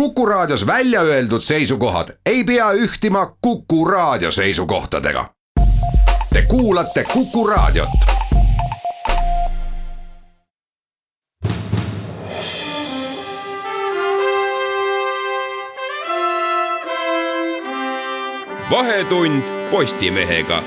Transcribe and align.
Kuku 0.00 0.26
Raadios 0.26 0.66
välja 0.66 1.00
öeldud 1.00 1.40
seisukohad 1.40 2.08
ei 2.26 2.44
pea 2.44 2.72
ühtima 2.72 3.36
Kuku 3.40 3.84
Raadio 3.84 4.30
seisukohtadega. 4.30 5.30
Te 6.32 6.42
kuulate 6.42 7.04
Kuku 7.04 7.46
Raadiot. 7.46 7.88
vahetund 18.70 19.42
Postimehega 19.70 20.62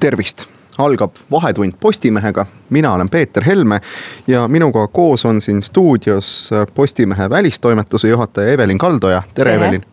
tervist, 0.00 0.53
algab 0.78 1.10
Vahetund 1.30 1.72
Postimehega, 1.80 2.46
mina 2.70 2.92
olen 2.94 3.08
Peeter 3.08 3.44
Helme 3.44 3.80
ja 4.26 4.48
minuga 4.48 4.86
koos 4.86 5.24
on 5.24 5.40
siin 5.40 5.62
stuudios 5.62 6.50
Postimehe 6.74 7.30
välistoimetuse 7.30 8.08
juhataja 8.08 8.52
Evelin 8.52 8.78
Kaldoja, 8.78 9.22
tere, 9.34 9.50
tere. 9.50 9.66
Evelin. 9.66 9.84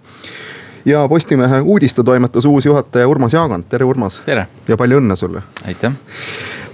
ja 0.85 1.07
Postimehe 1.07 1.61
uudistetoimetuse 1.61 2.47
uus 2.47 2.65
juhataja 2.65 3.07
Urmas 3.07 3.33
Jaagant, 3.33 3.69
tere 3.69 3.85
Urmas. 3.85 4.21
tere. 4.25 4.47
ja 4.67 4.77
palju 4.77 4.99
õnne 4.99 5.15
sulle. 5.15 5.41
aitäh. 5.67 5.93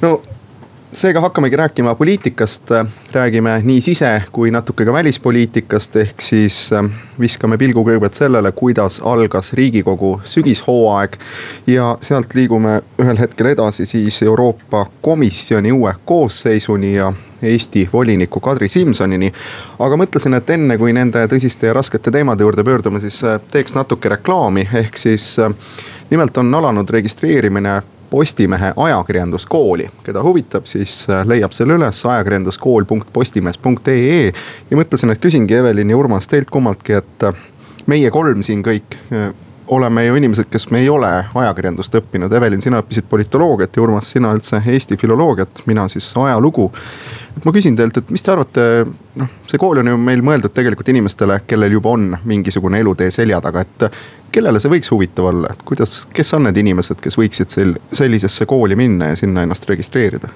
no 0.02 0.22
seega 0.94 1.22
hakkamegi 1.22 1.56
rääkima 1.56 1.96
poliitikast, 1.96 2.64
räägime 3.12 3.62
nii 3.64 3.82
sise 3.82 4.24
kui 4.32 4.52
natuke 4.52 4.86
ka 4.86 4.94
välispoliitikast, 4.94 5.96
ehk 5.96 6.22
siis 6.22 6.70
äh, 6.74 6.88
viskame 7.20 7.58
pilgu 7.58 7.84
kõigepealt 7.84 8.16
sellele, 8.16 8.52
kuidas 8.56 9.02
algas 9.04 9.54
riigikogu 9.54 10.22
sügishooaeg. 10.24 11.18
ja 11.68 11.98
sealt 12.02 12.34
liigume 12.36 12.82
ühel 13.02 13.20
hetkel 13.20 13.52
edasi 13.52 13.86
siis 13.86 14.22
Euroopa 14.24 14.86
Komisjoni 15.02 15.72
uue 15.72 15.94
koosseisuni 16.06 16.94
ja 16.96 17.14
Eesti 17.42 17.90
voliniku 17.94 18.40
Kadri 18.40 18.70
Simsonini. 18.70 19.34
aga 19.80 19.96
mõtlesin, 19.96 20.34
et 20.34 20.50
enne 20.50 20.78
kui 20.78 20.94
nende 20.94 21.28
tõsiste 21.28 21.68
ja 21.68 21.74
raskete 21.74 22.12
teemade 22.12 22.44
juurde 22.44 22.64
pöördume, 22.64 23.00
siis 23.00 23.24
äh, 23.24 23.42
teeks 23.52 23.76
natuke 23.76 24.10
reklaami, 24.10 24.70
ehk 24.74 24.98
siis 24.98 25.40
äh, 25.40 25.52
nimelt 26.10 26.38
on 26.38 26.56
alanud 26.56 26.90
registreerimine 26.90 27.82
Postimehe 28.10 28.74
ajakirjanduskooli. 28.76 29.90
keda 30.04 30.24
huvitab, 30.24 30.66
siis 30.66 31.10
äh, 31.10 31.28
leiab 31.28 31.52
selle 31.52 31.74
üles 31.76 32.06
ajakirjanduskool.postimees.ee. 32.06 34.32
ja 34.72 34.78
mõtlesin, 34.80 35.12
et 35.12 35.22
küsingi 35.24 35.54
Evelin 35.60 35.90
ja 35.92 35.98
Urmas 35.98 36.28
teilt 36.32 36.50
kummaltki, 36.52 36.94
et 37.02 37.24
äh, 37.28 37.34
meie 37.86 38.12
kolm 38.12 38.44
siin 38.48 38.64
kõik 38.64 38.96
äh, 39.12 39.34
oleme 39.68 40.06
ju 40.06 40.16
inimesed, 40.16 40.48
kes 40.52 40.70
me 40.72 40.80
ei 40.80 40.90
ole 40.90 41.10
ajakirjandust 41.36 41.96
õppinud. 42.00 42.34
Evelin, 42.34 42.62
sina 42.64 42.82
õppisid 42.82 43.08
politoloogiat 43.10 43.76
ja 43.76 43.84
Urmas, 43.84 44.12
sina 44.16 44.32
üldse 44.36 44.62
Eesti 44.66 44.98
filoloogiat, 44.98 45.64
mina 45.68 45.88
siis 45.92 46.10
ajalugu 46.18 46.70
et 47.38 47.46
ma 47.46 47.54
küsin 47.54 47.76
teilt, 47.78 47.98
et 48.00 48.10
mis 48.14 48.24
te 48.24 48.32
arvate, 48.34 48.64
noh, 49.22 49.34
see 49.50 49.60
kool 49.62 49.82
on 49.82 49.92
ju 49.92 49.98
meil 50.02 50.24
mõeldud 50.26 50.54
tegelikult 50.56 50.90
inimestele, 50.94 51.42
kellel 51.50 51.76
juba 51.78 51.94
on 51.94 52.10
mingisugune 52.30 52.80
elutee 52.82 53.12
selja 53.14 53.42
taga, 53.44 53.66
et. 53.66 53.86
kellele 54.38 54.60
see 54.62 54.70
võiks 54.70 54.90
huvitav 54.92 55.30
olla, 55.30 55.50
et 55.54 55.62
kuidas, 55.66 56.04
kes 56.14 56.34
on 56.36 56.44
need 56.46 56.58
inimesed, 56.62 57.00
kes 57.02 57.16
võiksid 57.18 57.54
sel-, 57.54 57.78
sellisesse 57.96 58.46
kooli 58.46 58.76
minna 58.78 59.12
ja 59.12 59.16
sinna 59.18 59.46
ennast 59.46 59.66
registreerida? 59.70 60.30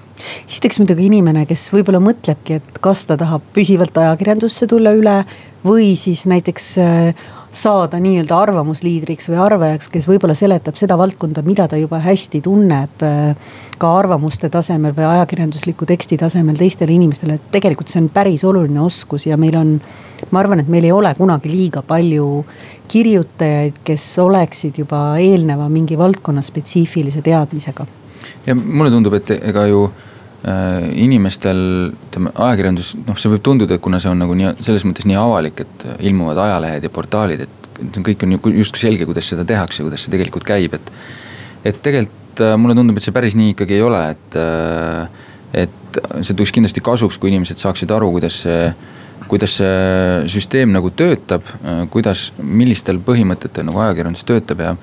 esiteks 0.47 0.79
muidugi 0.81 1.05
inimene, 1.09 1.45
kes 1.49 1.67
võib-olla 1.73 2.01
mõtlebki, 2.01 2.61
et 2.61 2.81
kas 2.81 3.05
ta 3.09 3.17
tahab 3.19 3.45
püsivalt 3.53 3.97
ajakirjandusse 3.97 4.69
tulla 4.69 4.93
üle 4.97 5.19
või 5.65 5.93
siis 5.99 6.23
näiteks 6.29 6.71
äh, 6.81 7.29
saada 7.51 7.99
nii-öelda 7.99 8.37
arvamusliidriks 8.45 9.27
või 9.29 9.39
arvajaks, 9.43 9.89
kes 9.91 10.07
võib-olla 10.07 10.35
seletab 10.37 10.77
seda 10.79 10.95
valdkonda, 10.99 11.43
mida 11.43 11.67
ta 11.67 11.79
juba 11.79 11.99
hästi 11.99 12.41
tunneb. 12.45 13.03
Äh, 13.03 13.35
ka 13.81 13.89
arvamuste 13.97 14.49
tasemel 14.53 14.93
või 14.95 15.07
ajakirjandusliku 15.09 15.87
teksti 15.89 16.19
tasemel 16.21 16.59
teistele 16.59 16.93
inimestele, 16.95 17.35
et 17.35 17.49
tegelikult 17.51 17.91
see 17.91 18.01
on 18.03 18.11
päris 18.13 18.45
oluline 18.47 18.79
oskus 18.83 19.25
ja 19.27 19.37
meil 19.37 19.57
on. 19.59 19.79
ma 20.31 20.39
arvan, 20.39 20.59
et 20.61 20.67
meil 20.69 20.85
ei 20.85 20.91
ole 20.91 21.09
kunagi 21.17 21.49
liiga 21.49 21.81
palju 21.81 22.45
kirjutajaid, 22.87 23.81
kes 23.83 24.03
oleksid 24.19 24.77
juba 24.77 25.17
eelneva 25.17 25.69
mingi 25.69 25.97
valdkonna 25.97 26.41
spetsiifilise 26.41 27.21
teadmisega. 27.21 27.85
ja 28.45 28.55
mulle 28.55 28.91
tundub, 28.91 29.13
et 29.13 29.31
ega 29.41 29.65
ju 29.67 29.89
inimestel, 30.41 31.59
ütleme 32.09 32.31
ajakirjandus, 32.33 32.95
noh, 33.05 33.17
see 33.19 33.29
võib 33.29 33.43
tunduda, 33.45 33.77
et 33.77 33.83
kuna 33.83 33.99
see 34.01 34.09
on 34.09 34.23
nagu 34.23 34.33
nii 34.37 34.55
selles 34.65 34.85
mõttes 34.89 35.05
nii 35.05 35.17
avalik, 35.21 35.61
et 35.61 35.83
ilmuvad 36.09 36.39
ajalehed 36.41 36.87
ja 36.87 36.93
portaalid, 36.93 37.43
et 37.45 37.99
kõik 38.05 38.25
on 38.25 38.37
justkui 38.57 38.81
selge, 38.81 39.05
kuidas 39.09 39.29
seda 39.29 39.45
tehakse, 39.47 39.83
kuidas 39.85 40.05
see 40.05 40.13
tegelikult 40.13 40.45
käib, 40.47 40.77
et. 40.77 40.93
et 41.65 41.81
tegelikult 41.83 42.41
äh, 42.41 42.55
mulle 42.57 42.77
tundub, 42.77 42.97
et 42.97 43.05
see 43.05 43.13
päris 43.13 43.37
nii 43.37 43.53
ikkagi 43.55 43.77
ei 43.77 43.85
ole, 43.85 44.01
et, 44.15 44.39
äh, 44.39 45.61
et 45.65 46.01
see 46.21 46.33
tuleks 46.33 46.55
kindlasti 46.57 46.83
kasuks, 46.85 47.19
kui 47.21 47.29
inimesed 47.33 47.61
saaksid 47.61 47.93
aru, 47.93 48.09
kuidas 48.17 48.41
see 48.45 48.63
kuidas 49.31 49.53
see 49.61 50.23
süsteem 50.33 50.73
nagu 50.73 50.89
töötab, 50.91 51.45
äh, 51.63 51.83
kuidas, 51.93 52.31
millistel 52.41 52.99
põhimõtetel 53.05 53.67
nagu 53.67 53.79
ajakirjandus 53.85 54.25
töötab 54.27 54.63
ja 54.65 54.73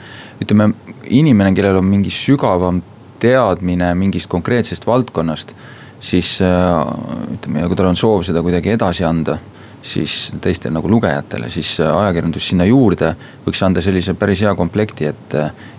ütleme, 0.40 0.70
inimene, 1.10 1.52
kellel 1.56 1.80
on 1.82 1.88
mingi 1.88 2.12
sügavam 2.14 2.80
teadmine 3.20 3.92
mingist 3.98 4.30
konkreetsest 4.30 4.86
valdkonnast, 4.86 5.54
siis 6.00 6.38
ütleme, 6.40 7.62
ja 7.62 7.68
kui 7.68 7.78
tal 7.78 7.90
on 7.90 7.98
soov 7.98 8.22
seda 8.26 8.42
kuidagi 8.44 8.76
edasi 8.76 9.06
anda 9.06 9.38
siis 9.82 10.32
teistele 10.42 10.74
nagu 10.74 10.90
lugejatele, 10.90 11.50
siis 11.50 11.76
ajakirjandus 11.80 12.48
sinna 12.50 12.66
juurde 12.66 13.12
võiks 13.46 13.60
anda 13.66 13.82
sellise 13.82 14.14
päris 14.18 14.42
hea 14.42 14.54
komplekti, 14.58 15.06
et 15.06 15.36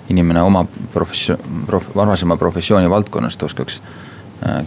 inimene 0.10 0.42
oma 0.42 0.64
professioon, 0.94 1.66
prof-, 1.68 1.92
varasema 1.96 2.38
professiooni 2.40 2.90
valdkonnast 2.90 3.44
oskaks 3.44 3.82
Äh, 3.82 4.09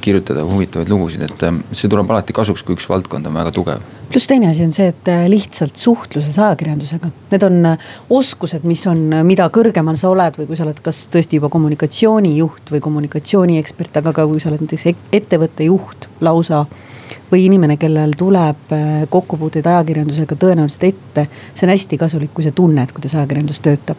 kirjutada 0.00 0.44
huvitavaid 0.44 0.90
lugusid, 0.92 1.22
et 1.24 1.42
äh, 1.46 1.58
see 1.72 1.90
tuleb 1.90 2.10
alati 2.12 2.34
kasuks, 2.36 2.64
kui 2.66 2.76
üks 2.76 2.88
valdkond 2.90 3.26
on 3.28 3.36
väga 3.38 3.52
tugev. 3.54 3.84
pluss 4.12 4.28
teine 4.28 4.50
asi 4.50 4.66
on 4.66 4.72
see, 4.76 4.90
et 4.92 5.08
äh, 5.08 5.24
lihtsalt 5.32 5.80
suhtluses 5.80 6.36
ajakirjandusega, 6.38 7.08
need 7.32 7.46
on 7.46 7.70
oskused, 8.12 8.66
mis 8.68 8.84
on, 8.90 9.00
mida 9.24 9.48
kõrgemal 9.54 9.96
sa 9.96 10.10
oled 10.12 10.36
või 10.40 10.50
kui 10.50 10.58
sa 10.58 10.66
oled 10.66 10.82
kas 10.84 11.06
tõesti 11.12 11.40
juba 11.40 11.48
kommunikatsioonijuht 11.52 12.74
või 12.74 12.84
kommunikatsiooniekspert, 12.84 14.02
aga 14.02 14.12
ka 14.16 14.28
kui 14.28 14.42
sa 14.42 14.52
oled 14.52 14.66
näiteks 14.66 14.90
ettevõtte 15.12 15.70
juht 15.70 16.08
lausa 16.20 16.66
või 17.32 17.46
inimene, 17.46 17.78
kellel 17.80 18.12
tuleb 18.18 18.74
kokkupuuteid 19.10 19.66
ajakirjandusega 19.66 20.36
tõenäoliselt 20.36 20.84
ette. 20.90 21.26
see 21.54 21.66
on 21.66 21.72
hästi 21.72 21.98
kasulik, 21.98 22.34
kui 22.34 22.44
sa 22.44 22.52
tunned, 22.52 22.92
kuidas 22.92 23.14
ajakirjandus 23.14 23.60
töötab. 23.64 23.96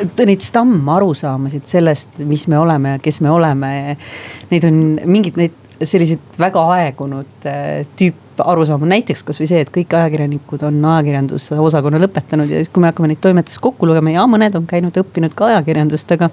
et 0.00 0.24
neid 0.26 0.40
stammarusaamasid 0.40 1.66
sellest, 1.68 2.18
mis 2.24 2.48
me 2.48 2.58
oleme 2.58 2.96
ja 2.96 3.02
kes 3.02 3.20
me 3.20 3.30
oleme. 3.30 3.96
Neid 4.50 4.64
on 4.64 4.80
mingid 5.04 5.36
neid 5.40 5.60
selliseid 5.82 6.38
väga 6.38 6.62
aegunud 6.76 7.46
äh, 7.48 7.82
tüüp 7.98 8.40
arusaamu, 8.44 8.86
näiteks 8.90 9.22
kasvõi 9.26 9.46
see, 9.50 9.62
et 9.62 9.70
kõik 9.74 9.94
ajakirjanikud 9.94 10.64
on 10.66 10.80
ajakirjanduse 10.94 11.58
osakonna 11.60 12.00
lõpetanud 12.02 12.50
ja 12.50 12.62
siis, 12.62 12.70
kui 12.72 12.82
me 12.82 12.90
hakkame 12.90 13.12
neid 13.12 13.22
toimetusi 13.22 13.62
kokku 13.62 13.86
lugema 13.86 14.14
ja 14.14 14.26
mõned 14.30 14.56
on 14.58 14.66
käinud, 14.70 14.96
õppinud 15.04 15.34
ka 15.36 15.52
ajakirjandust, 15.52 16.16
aga. 16.16 16.30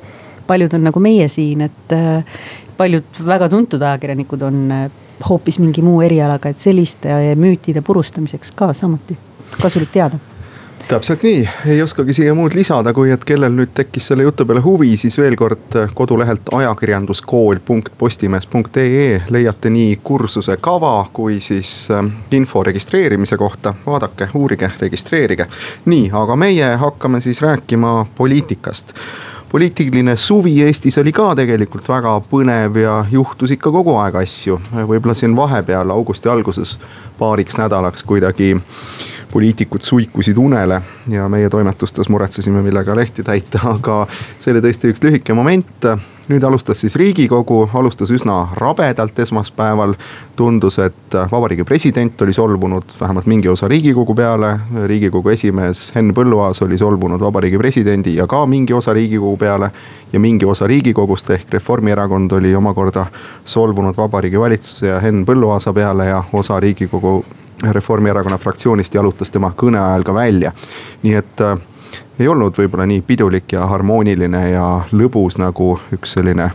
paljud 0.47 0.73
on 0.73 0.81
nagu 0.83 0.99
meie 0.99 1.27
siin, 1.31 1.61
et 1.61 1.93
äh, 1.95 2.41
paljud 2.77 3.21
väga 3.25 3.49
tuntud 3.49 3.81
ajakirjanikud 3.81 4.41
on 4.47 4.63
äh, 4.73 4.87
hoopis 5.29 5.59
mingi 5.59 5.81
muu 5.85 6.01
erialaga, 6.01 6.49
et 6.49 6.59
selliste 6.59 7.35
müütide 7.35 7.81
purustamiseks 7.81 8.51
ka 8.55 8.73
samuti 8.73 9.17
kasulik 9.61 9.91
teada 9.91 10.19
täpselt 10.91 11.23
nii, 11.23 11.49
ei 11.65 11.81
oskagi 11.81 12.13
siia 12.13 12.33
muud 12.35 12.51
lisada, 12.55 12.93
kui 12.93 13.11
et 13.13 13.23
kellel 13.25 13.51
nüüd 13.55 13.69
tekkis 13.75 14.07
selle 14.11 14.23
jutu 14.25 14.45
peale 14.47 14.59
huvi, 14.65 14.97
siis 14.99 15.17
veel 15.21 15.35
kord 15.39 15.75
kodulehelt 15.95 16.41
ajakirjanduskool.postimees.ee 16.57 19.21
leiate 19.29 19.69
nii 19.71 19.99
kursuse 20.03 20.57
kava 20.59 21.05
kui 21.13 21.39
siis 21.39 21.87
äh, 21.95 22.05
info 22.35 22.63
registreerimise 22.63 23.37
kohta. 23.37 23.73
vaadake, 23.85 24.27
uurige, 24.33 24.71
registreerige. 24.81 25.47
nii, 25.85 26.11
aga 26.13 26.35
meie 26.35 26.75
hakkame 26.75 27.21
siis 27.21 27.41
rääkima 27.41 28.05
poliitikast 28.17 28.93
poliitiline 29.51 30.15
suvi 30.15 30.61
Eestis 30.63 30.97
oli 30.97 31.11
ka 31.11 31.33
tegelikult 31.35 31.89
väga 31.91 32.13
põnev 32.31 32.77
ja 32.79 32.93
juhtus 33.11 33.51
ikka 33.51 33.71
kogu 33.71 33.97
aeg 33.99 34.15
asju. 34.21 34.59
võib-olla 34.71 35.15
siin 35.17 35.35
vahepeal 35.35 35.91
augusti 35.91 36.29
alguses 36.31 36.77
paariks 37.19 37.59
nädalaks 37.59 38.03
kuidagi 38.07 38.53
poliitikud 39.31 39.83
suikusid 39.83 40.37
unele 40.37 40.81
ja 41.07 41.27
meie 41.29 41.49
toimetustes 41.49 42.09
muretsesime, 42.09 42.61
millega 42.61 42.95
lehti 42.95 43.23
täita, 43.23 43.59
aga 43.75 44.05
see 44.39 44.55
oli 44.55 44.63
tõesti 44.63 44.91
üks 44.91 45.03
lühike 45.03 45.35
moment 45.35 45.87
nüüd 46.29 46.43
alustas 46.43 46.79
siis 46.81 46.95
riigikogu, 46.95 47.69
alustas 47.73 48.11
üsna 48.11 48.47
rabedalt 48.57 49.19
esmaspäeval. 49.19 49.93
tundus, 50.35 50.79
et 50.79 51.13
vabariigi 51.31 51.63
president 51.63 52.21
oli 52.21 52.33
solvunud 52.33 52.83
vähemalt 53.01 53.25
mingi 53.25 53.47
osa 53.49 53.67
riigikogu 53.67 54.15
peale. 54.15 54.59
riigikogu 54.85 55.29
esimees 55.29 55.91
Henn 55.95 56.13
Põlluaas 56.13 56.63
oli 56.65 56.77
solvunud 56.77 57.21
vabariigi 57.21 57.57
presidendi 57.57 58.15
ja 58.15 58.27
ka 58.27 58.45
mingi 58.45 58.73
osa 58.73 58.93
riigikogu 58.93 59.37
peale. 59.37 59.71
ja 60.13 60.19
mingi 60.19 60.45
osa 60.45 60.67
riigikogust 60.67 61.29
ehk 61.29 61.53
Reformierakond 61.53 62.31
oli 62.31 62.55
omakorda 62.55 63.05
solvunud 63.45 63.97
vabariigi 63.97 64.39
valitsuse 64.39 64.87
ja 64.87 64.99
Henn 64.99 65.25
Põlluaasa 65.25 65.73
peale 65.73 66.05
ja 66.05 66.23
osa 66.33 66.59
riigikogu 66.59 67.25
Reformierakonna 67.71 68.37
fraktsioonist 68.37 68.93
jalutas 68.93 69.31
tema 69.31 69.53
kõne 69.57 69.77
ajal 69.77 70.03
ka 70.03 70.13
välja. 70.13 70.51
nii 71.03 71.13
et 71.13 71.41
ei 72.19 72.27
olnud 72.27 72.57
võib-olla 72.57 72.85
nii 72.89 73.01
pidulik 73.07 73.53
ja 73.55 73.65
harmooniline 73.67 74.49
ja 74.51 74.65
lõbus 74.91 75.39
nagu 75.41 75.73
üks 75.93 76.17
selline 76.17 76.51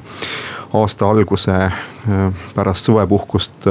aasta 0.76 1.08
alguse 1.10 1.54
pärast 2.54 2.84
suvepuhkust 2.84 3.68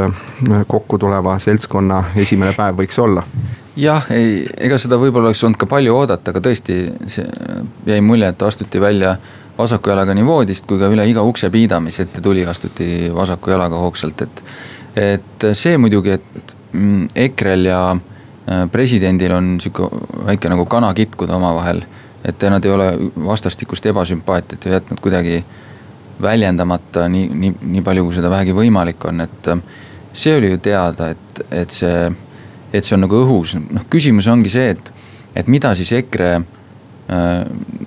kokku 0.67 0.97
tuleva 0.97 1.37
seltskonna 1.39 2.03
esimene 2.15 2.53
päev 2.57 2.81
võiks 2.81 2.99
olla 2.99 3.23
jah, 3.77 4.07
ei, 4.11 4.43
ega 4.57 4.77
seda 4.81 4.99
võib-olla 4.99 5.29
oleks 5.31 5.43
olnud 5.43 5.59
ka 5.59 5.67
palju 5.69 5.95
oodata, 5.95 6.31
aga 6.31 6.41
tõesti, 6.43 6.79
see 7.11 7.25
jäi 7.87 8.01
mulje, 8.03 8.31
et 8.31 8.47
astuti 8.47 8.81
välja 8.81 9.15
vasaku 9.57 9.91
jalaga 9.91 10.15
nii 10.15 10.25
voodist 10.27 10.67
kui 10.67 10.79
ka 10.79 10.89
üle 10.91 11.05
iga 11.07 11.23
uksepiida, 11.23 11.79
mis 11.83 11.99
ette 12.03 12.23
tuli, 12.23 12.45
astuti 12.47 13.11
vasaku 13.15 13.55
jalaga 13.55 13.79
hoogsalt, 13.83 14.25
et. 14.27 14.43
et 14.95 15.47
see 15.53 15.77
muidugi, 15.77 16.15
et 16.15 16.55
mm, 16.71 17.07
EKRE-l 17.27 17.67
ja 17.67 17.79
äh, 17.91 18.14
presidendil 18.71 19.33
on 19.33 19.55
sihuke 19.61 19.87
väike 20.27 20.49
nagu 20.49 20.65
kana 20.69 20.93
kitkuda 20.93 21.35
omavahel. 21.35 21.81
et 22.25 22.41
nad 22.49 22.65
ei 22.65 22.71
ole 22.71 22.85
vastastikust 23.25 23.85
ebasümpaatiat 23.85 24.65
ju 24.65 24.71
jätnud 24.71 24.99
kuidagi 24.99 25.43
väljendamata 26.21 27.07
nii, 27.09 27.29
nii, 27.33 27.55
nii 27.61 27.81
palju, 27.81 28.05
kui 28.05 28.15
seda 28.15 28.29
vähegi 28.29 28.53
võimalik 28.53 29.05
on, 29.05 29.21
et 29.21 29.47
äh, 29.47 29.59
see 30.13 30.37
oli 30.37 30.49
ju 30.49 30.57
teada, 30.57 31.09
et, 31.09 31.41
et 31.51 31.69
see 31.69 32.11
et 32.75 32.83
see 32.83 32.95
on 32.97 33.05
nagu 33.05 33.21
õhus, 33.23 33.55
noh 33.59 33.87
küsimus 33.91 34.27
ongi 34.31 34.51
see, 34.51 34.73
et, 34.75 34.91
et 35.37 35.49
mida 35.51 35.71
siis 35.77 35.91
EKRE 35.99 36.29
äh, 36.35 37.45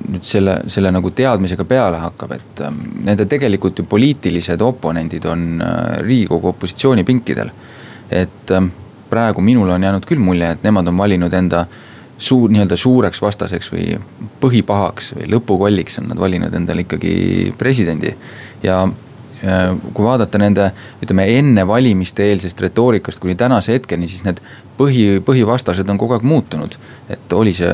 nüüd 0.08 0.24
selle, 0.26 0.58
selle 0.70 0.92
nagu 0.94 1.12
teadmisega 1.14 1.66
peale 1.68 2.00
hakkab, 2.02 2.34
et 2.38 2.62
äh, 2.64 2.74
nende 3.08 3.28
tegelikult 3.30 3.82
ju 3.82 3.86
poliitilised 3.88 4.62
oponendid 4.64 5.28
on 5.28 5.48
äh, 5.60 5.98
riigikogu 6.04 6.52
opositsioonipinkidel. 6.54 7.50
et 8.10 8.50
äh, 8.50 8.70
praegu 9.10 9.40
minul 9.44 9.70
on 9.70 9.82
jäänud 9.82 10.06
küll 10.08 10.22
mulje, 10.22 10.50
et 10.54 10.64
nemad 10.66 10.88
on 10.88 10.98
valinud 10.98 11.34
enda 11.34 11.64
suur, 12.18 12.50
nii-öelda 12.50 12.76
suureks 12.76 13.22
vastaseks 13.22 13.72
või 13.72 13.98
põhipahaks 14.42 15.12
või 15.18 15.28
lõpukolliks 15.34 16.00
on 16.02 16.08
nad 16.12 16.20
valinud 16.20 16.54
endale 16.54 16.86
ikkagi 16.86 17.54
presidendi. 17.58 18.14
ja 18.62 18.86
kui 19.94 20.04
vaadata 20.04 20.38
nende, 20.38 20.70
ütleme 21.02 21.28
enne 21.38 21.62
valimiste 21.66 22.24
eelsest 22.26 22.60
retoorikast 22.60 23.20
kuni 23.22 23.36
tänase 23.38 23.76
hetkeni, 23.76 24.08
siis 24.10 24.24
need 24.26 24.40
põhi, 24.78 25.20
põhivastased 25.24 25.90
on 25.90 25.98
kogu 25.98 26.16
aeg 26.16 26.26
muutunud. 26.26 26.74
et 27.08 27.32
oli 27.32 27.52
see 27.54 27.70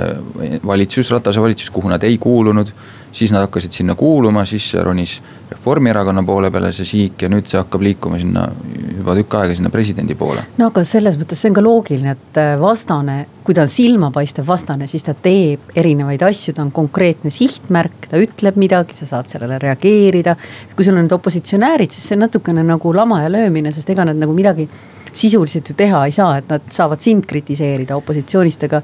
valitsus, 0.67 1.11
Ratase 1.11 1.41
valitsus, 1.41 1.71
kuhu 1.71 1.89
nad 1.89 2.03
ei 2.05 2.19
kuulunud, 2.19 2.73
siis 3.15 3.33
nad 3.33 3.45
hakkasid 3.47 3.73
sinna 3.73 3.95
kuuluma, 3.95 4.45
siis 4.45 4.73
ronis 4.83 5.21
Reformierakonna 5.51 6.23
poole 6.27 6.51
peale 6.51 6.73
see 6.75 6.87
siik 6.89 7.23
ja 7.23 7.29
nüüd 7.31 7.47
see 7.47 7.61
hakkab 7.61 7.85
liikuma 7.85 8.19
sinna 8.19 8.49
juba 8.97 9.15
tükk 9.19 9.37
aega 9.39 9.55
sinna 9.55 9.71
presidendi 9.71 10.17
poole. 10.19 10.43
no 10.59 10.71
aga 10.73 10.83
selles 10.89 11.19
mõttes 11.21 11.41
see 11.41 11.53
on 11.53 11.59
ka 11.59 11.65
loogiline, 11.65 12.17
et 12.17 12.41
äh, 12.41 12.55
vastane, 12.61 13.19
kui 13.47 13.55
ta 13.55 13.63
on 13.67 13.71
silmapaistev 13.71 14.49
vastane, 14.49 14.89
siis 14.91 15.07
ta 15.07 15.15
teeb 15.15 15.71
erinevaid 15.77 16.25
asju, 16.27 16.57
ta 16.57 16.65
on 16.65 16.73
konkreetne 16.75 17.31
sihtmärk, 17.35 18.09
ta 18.11 18.21
ütleb 18.21 18.59
midagi, 18.61 18.97
sa 18.99 19.07
saad 19.11 19.31
sellele 19.31 19.61
reageerida. 19.63 20.37
kui 20.75 20.85
sul 20.85 20.97
on 20.97 21.07
need 21.07 21.15
opositsionäärid, 21.15 21.95
siis 21.95 22.09
see 22.09 22.19
on 22.19 22.27
natukene 22.27 22.67
nagu 22.67 22.97
lama 22.97 23.23
ja 23.23 23.31
löömine, 23.33 23.73
sest 23.73 23.95
ega 23.95 24.09
nad 24.09 24.19
nagu 24.19 24.35
midagi 24.35 24.69
sisuliselt 25.15 25.69
ju 25.71 25.75
teha 25.79 26.05
ei 26.09 26.13
saa, 26.13 26.39
et 26.39 26.49
nad 26.51 26.65
saavad 26.75 27.01
sind 27.01 27.27
kritiseerida 27.31 27.97
opositsioonist, 27.97 28.67
aga. 28.69 28.83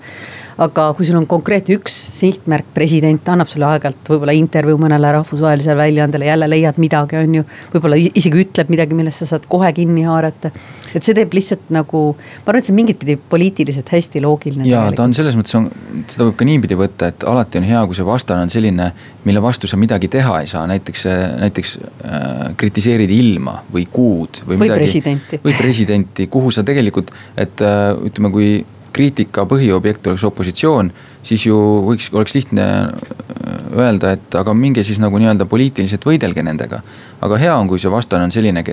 Aga 0.61 0.91
kui 0.97 1.07
sul 1.09 1.17
on 1.17 1.27
konkreetne 1.29 1.79
üks 1.79 1.95
sihtmärk, 2.19 2.69
president 2.77 3.29
annab 3.33 3.49
sulle 3.49 3.65
aeg-ajalt 3.71 4.11
võib-olla 4.13 4.35
intervjuu 4.37 4.77
mõnele 4.83 5.13
rahvusvahelisele 5.17 5.77
väljaandele, 5.79 6.27
jälle 6.29 6.49
leiad 6.51 6.81
midagi, 6.83 7.17
on 7.21 7.37
ju. 7.39 7.45
võib-olla 7.73 7.97
isegi 7.97 8.43
ütleb 8.45 8.73
midagi, 8.73 8.97
millest 8.99 9.25
sa 9.25 9.31
saad 9.33 9.47
kohe 9.51 9.71
kinni 9.77 10.05
haarata. 10.05 10.51
et 10.95 11.07
see 11.07 11.17
teeb 11.17 11.33
lihtsalt 11.37 11.71
nagu, 11.73 12.03
ma 12.13 12.53
arvan, 12.53 12.61
et 12.61 12.69
see 12.69 12.75
on 12.75 12.81
mingit 12.81 12.99
pidi 13.01 13.17
poliitiliselt 13.35 13.89
hästi 13.95 14.21
loogiline. 14.25 14.67
ja 14.69 14.83
ta 14.97 15.07
on 15.07 15.17
selles 15.17 15.39
mõttes 15.39 15.57
on, 15.57 15.71
seda 16.07 16.27
võib 16.29 16.37
ka 16.41 16.49
niipidi 16.49 16.77
võtta, 16.79 17.09
et 17.15 17.25
alati 17.31 17.61
on 17.63 17.69
hea, 17.69 17.85
kui 17.87 17.97
see 17.97 18.09
vastane 18.09 18.45
on 18.45 18.53
selline, 18.53 18.91
mille 19.25 19.43
vastu 19.45 19.71
sa 19.71 19.79
midagi 19.81 20.11
teha 20.13 20.43
ei 20.43 20.51
saa, 20.51 20.67
näiteks, 20.69 21.07
näiteks 21.41 21.73
äh, 21.81 22.43
kritiseerid 22.61 23.13
ilma 23.17 23.63
või 23.73 23.87
kuud 23.89 24.43
või, 24.45 24.59
või 24.59 24.67
midagi. 24.67 24.85
presidenti. 24.85 25.41
või 25.45 25.57
presidenti 25.57 26.29
kuhu 26.33 26.53
sa 26.53 26.67
tegelikult, 26.67 27.15
et 27.41 27.65
äh, 27.65 27.95
ütleme, 28.11 28.33
kui 28.35 28.53
kriitika 28.93 29.47
põhiobjekt 29.49 30.09
oleks 30.11 30.25
opositsioon, 30.29 30.91
siis 31.27 31.47
ju 31.47 31.57
võiks, 31.87 32.11
oleks 32.17 32.35
lihtne 32.37 32.67
äh, 32.67 33.61
öelda, 33.77 34.15
et 34.17 34.35
aga 34.39 34.55
minge 34.57 34.85
siis 34.87 35.01
nagu 35.03 35.21
nii-öelda 35.21 35.47
poliitiliselt 35.51 36.05
võidelge 36.07 36.45
nendega. 36.47 36.83
aga 37.21 37.39
hea 37.39 37.55
on, 37.57 37.69
kui 37.69 37.79
see 37.79 37.93
vastane 37.93 38.27
on 38.27 38.35
selline, 38.35 38.65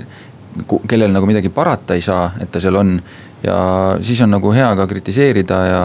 kellel 0.87 1.13
nagu 1.13 1.29
midagi 1.29 1.49
parata 1.53 1.97
ei 1.97 2.01
saa, 2.01 2.31
et 2.41 2.51
ta 2.51 2.61
seal 2.63 2.75
on. 2.75 2.99
ja 3.43 3.57
siis 4.01 4.21
on 4.25 4.31
nagu 4.33 4.51
hea 4.51 4.69
ka 4.75 4.87
kritiseerida 4.89 5.57
ja 5.67 5.81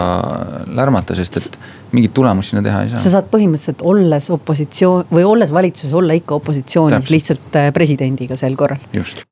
lärmata, 0.73 1.15
sest 1.15 1.37
et 1.37 1.59
mingit 1.93 2.15
tulemust 2.17 2.51
sinna 2.51 2.63
teha 2.65 2.85
ei 2.87 2.95
saa. 2.95 3.03
sa 3.03 3.13
saad 3.19 3.29
põhimõtteliselt 3.35 3.85
olles 3.85 4.31
opositsioon 4.33 5.13
või 5.13 5.27
olles 5.29 5.53
valitsuses 5.53 5.93
olla 5.93 6.17
ikka 6.17 6.41
opositsioonis 6.41 7.13
lihtsalt 7.13 7.61
äh, 7.61 7.69
presidendiga 7.77 8.41
sel 8.41 8.57
korral. 8.57 8.81
just 8.93 9.27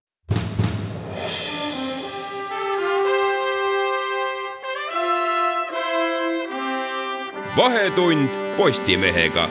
vahetund 7.56 8.28
Postimehega. 8.56 9.48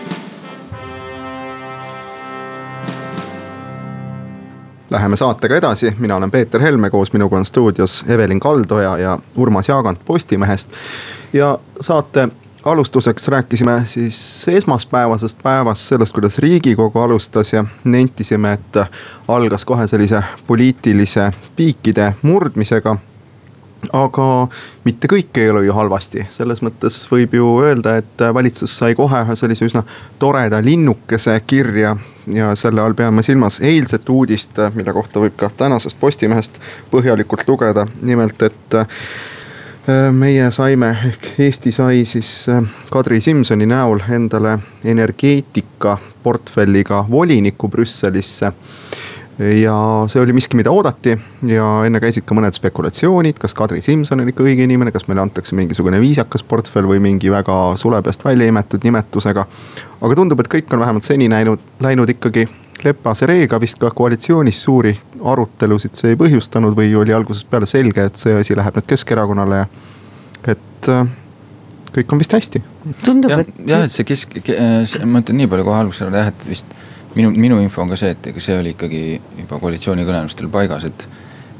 Läheme 4.89 5.15
saatega 5.15 5.55
edasi, 5.55 5.95
mina 5.99 6.15
olen 6.15 6.31
Peeter 6.31 6.61
Helme, 6.61 6.89
koos 6.89 7.13
minuga 7.13 7.37
on 7.37 7.45
stuudios 7.45 8.05
Evelin 8.07 8.39
Kaldoja 8.39 8.97
ja 8.97 9.19
Urmas 9.35 9.69
Jaagant 9.69 9.99
Postimehest. 10.05 10.69
ja 11.33 11.59
saate 11.81 12.29
alustuseks 12.65 13.27
rääkisime 13.27 13.81
siis 13.85 14.45
esmaspäevasest 14.47 15.37
päevast, 15.43 15.81
sellest, 15.81 16.13
kuidas 16.13 16.37
riigikogu 16.37 16.99
alustas 16.99 17.53
ja 17.53 17.65
nentisime, 17.83 18.53
et 18.53 18.77
algas 19.27 19.65
kohe 19.65 19.87
sellise 19.87 20.23
poliitilise 20.47 21.31
piikide 21.55 22.13
murdmisega 22.21 22.97
aga 23.93 24.47
mitte 24.83 25.09
kõik 25.11 25.37
ei 25.41 25.49
ole 25.49 25.63
ju 25.65 25.73
halvasti, 25.73 26.25
selles 26.33 26.61
mõttes 26.65 26.97
võib 27.11 27.33
ju 27.37 27.49
öelda, 27.63 27.97
et 28.01 28.23
valitsus 28.33 28.77
sai 28.81 28.95
kohe 28.97 29.23
ühe 29.25 29.35
sellise 29.39 29.67
üsna 29.69 29.83
toreda 30.19 30.61
linnukese 30.63 31.39
kirja. 31.47 31.97
ja 32.29 32.51
selle 32.55 32.81
all 32.81 32.93
peame 32.93 33.23
silmas 33.25 33.59
eilset 33.61 34.09
uudist, 34.09 34.59
mille 34.75 34.93
kohta 34.93 35.19
võib 35.19 35.33
ka 35.37 35.49
tänasest 35.57 35.97
Postimehest 35.99 36.59
põhjalikult 36.91 37.47
lugeda, 37.47 37.87
nimelt 38.01 38.41
et 38.41 38.75
äh, 38.77 40.11
meie 40.11 40.51
saime, 40.51 40.91
ehk 41.09 41.39
Eesti 41.39 41.71
sai 41.71 42.05
siis 42.05 42.49
äh, 42.49 42.61
Kadri 42.91 43.21
Simsoni 43.21 43.65
näol 43.65 44.03
endale 44.09 44.59
energeetika 44.83 45.97
portfelliga 46.23 47.05
voliniku 47.09 47.67
Brüsselisse 47.67 48.53
ja 49.39 49.75
see 50.11 50.21
oli 50.21 50.33
miski, 50.35 50.57
mida 50.59 50.71
oodati 50.71 51.13
ja 51.47 51.67
enne 51.87 52.01
käisid 52.03 52.25
ka 52.27 52.35
mõned 52.35 52.55
spekulatsioonid, 52.55 53.37
kas 53.39 53.55
Kadri 53.55 53.81
Simson 53.81 54.19
on 54.19 54.31
ikka 54.31 54.43
õige 54.43 54.65
inimene, 54.67 54.91
kas 54.91 55.07
meile 55.07 55.23
antakse 55.23 55.55
mingisugune 55.55 56.01
viisakas 56.01 56.43
portfell 56.43 56.89
või 56.89 56.99
mingi 57.03 57.31
väga 57.31 57.59
sule 57.79 58.01
peast 58.03 58.25
välja 58.25 58.49
imetud 58.51 58.83
nimetusega. 58.83 59.45
aga 60.01 60.15
tundub, 60.15 60.39
et 60.43 60.51
kõik 60.51 60.73
on 60.73 60.83
vähemalt 60.83 61.07
seni 61.07 61.29
näinud, 61.31 61.63
läinud 61.79 62.11
ikkagi 62.15 62.47
lepase 62.83 63.27
reega, 63.27 63.59
vist 63.59 63.79
ka 63.79 63.91
koalitsioonis 63.95 64.63
suuri 64.63 64.93
arutelusid 65.23 65.95
see 65.95 66.13
ei 66.13 66.19
põhjustanud 66.19 66.75
või 66.75 66.91
oli 66.95 67.15
algusest 67.15 67.49
peale 67.49 67.67
selge, 67.67 68.05
et 68.11 68.19
see 68.19 68.35
asi 68.39 68.55
läheb 68.59 68.75
nüüd 68.75 68.91
Keskerakonnale 68.91 69.63
ja 69.63 69.65
et 70.47 70.91
äh, 70.91 71.07
kõik 71.95 72.13
on 72.13 72.21
vist 72.21 72.35
hästi. 72.35 72.61
tundub, 73.05 73.31
et. 73.39 73.55
jah, 73.67 73.87
et 73.87 73.95
see 73.95 74.07
kesk, 74.07 74.39
ma 75.05 75.23
ütlen 75.23 75.41
nii 75.41 75.49
palju 75.51 75.67
kohe 75.67 75.81
alguses 75.85 76.07
ära 76.07 76.23
jah, 76.25 76.31
et 76.33 76.47
vist 76.49 76.77
minu, 77.15 77.31
minu 77.31 77.59
info 77.63 77.81
on 77.81 77.89
ka 77.89 77.97
see, 77.99 78.13
et 78.15 78.29
ega 78.31 78.43
see 78.43 78.57
oli 78.59 78.73
ikkagi 78.75 79.01
juba 79.43 79.59
koalitsioonikõnelustel 79.61 80.49
paigas, 80.53 80.85
et, 80.89 81.05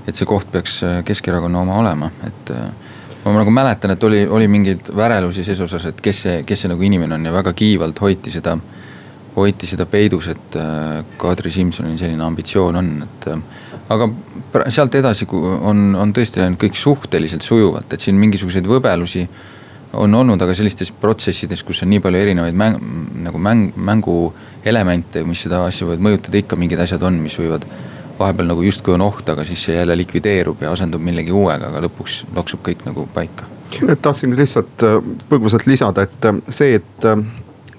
et 0.08 0.16
see 0.16 0.28
koht 0.30 0.52
peaks 0.54 0.80
äh, 0.86 1.00
Keskerakonna 1.06 1.64
oma 1.64 1.80
olema, 1.82 2.12
et 2.28 2.54
äh, 2.56 2.70
ma 3.26 3.36
nagu 3.42 3.54
mäletan, 3.54 3.96
et 3.96 4.04
oli, 4.04 4.24
oli 4.28 4.48
mingeid 4.52 4.92
värelusi 4.96 5.44
ses 5.48 5.62
osas, 5.66 5.90
et 5.90 6.02
kes 6.02 6.26
see, 6.26 6.42
kes 6.48 6.66
see 6.66 6.72
nagu 6.72 6.86
inimene 6.86 7.18
on 7.18 7.30
ja 7.30 7.34
väga 7.36 7.54
kiivalt 7.58 8.02
hoiti 8.02 8.34
seda, 8.34 8.56
hoiti 9.36 9.70
seda 9.70 9.86
peidus, 9.90 10.30
et 10.34 10.60
äh, 10.60 11.04
Kadri 11.20 11.52
Simsonil 11.54 11.98
selline 12.00 12.26
ambitsioon 12.26 12.82
on, 12.82 12.92
et. 13.08 13.30
aga 13.90 14.10
sealt 14.70 14.96
edasi 14.96 15.26
on, 15.34 15.96
on 15.98 16.12
tõesti 16.14 16.42
läinud 16.42 16.60
kõik 16.62 16.78
suhteliselt 16.78 17.46
sujuvalt, 17.46 17.94
et 17.94 18.02
siin 18.02 18.18
mingisuguseid 18.22 18.68
võbelusi 18.70 19.26
on 19.94 20.14
olnud, 20.16 20.42
aga 20.42 20.54
sellistes 20.54 20.92
protsessides, 20.94 21.64
kus 21.66 21.82
on 21.84 21.90
nii 21.90 22.02
palju 22.04 22.20
erinevaid 22.22 22.58
mäng, 22.58 22.78
nagu 23.26 23.42
mäng, 23.42 23.72
mänguelemente, 24.60 25.24
mis 25.24 25.44
seda 25.46 25.64
asja 25.66 25.88
võivad 25.88 26.04
mõjutada, 26.04 26.38
ikka 26.38 26.58
mingid 26.60 26.80
asjad 26.80 27.04
on, 27.04 27.20
mis 27.24 27.38
võivad 27.40 27.66
vahepeal 28.20 28.50
nagu 28.50 28.62
justkui 28.62 28.94
on 28.94 29.02
oht, 29.02 29.30
aga 29.30 29.46
siis 29.48 29.64
see 29.64 29.76
jälle 29.78 29.96
likvideerub 29.98 30.62
ja 30.62 30.72
asendub 30.72 31.02
millegi 31.02 31.32
uuega, 31.32 31.70
aga 31.70 31.86
lõpuks 31.88 32.26
loksub 32.36 32.60
kõik 32.66 32.84
nagu 32.86 33.08
paika. 33.14 33.46
tahtsin 34.02 34.36
lihtsalt 34.36 34.84
äh, 34.84 34.98
põgusalt 35.30 35.66
lisada, 35.68 36.04
et 36.04 36.26
äh, 36.26 36.42
see, 36.50 36.76
et 36.76 37.06
äh, 37.06 37.24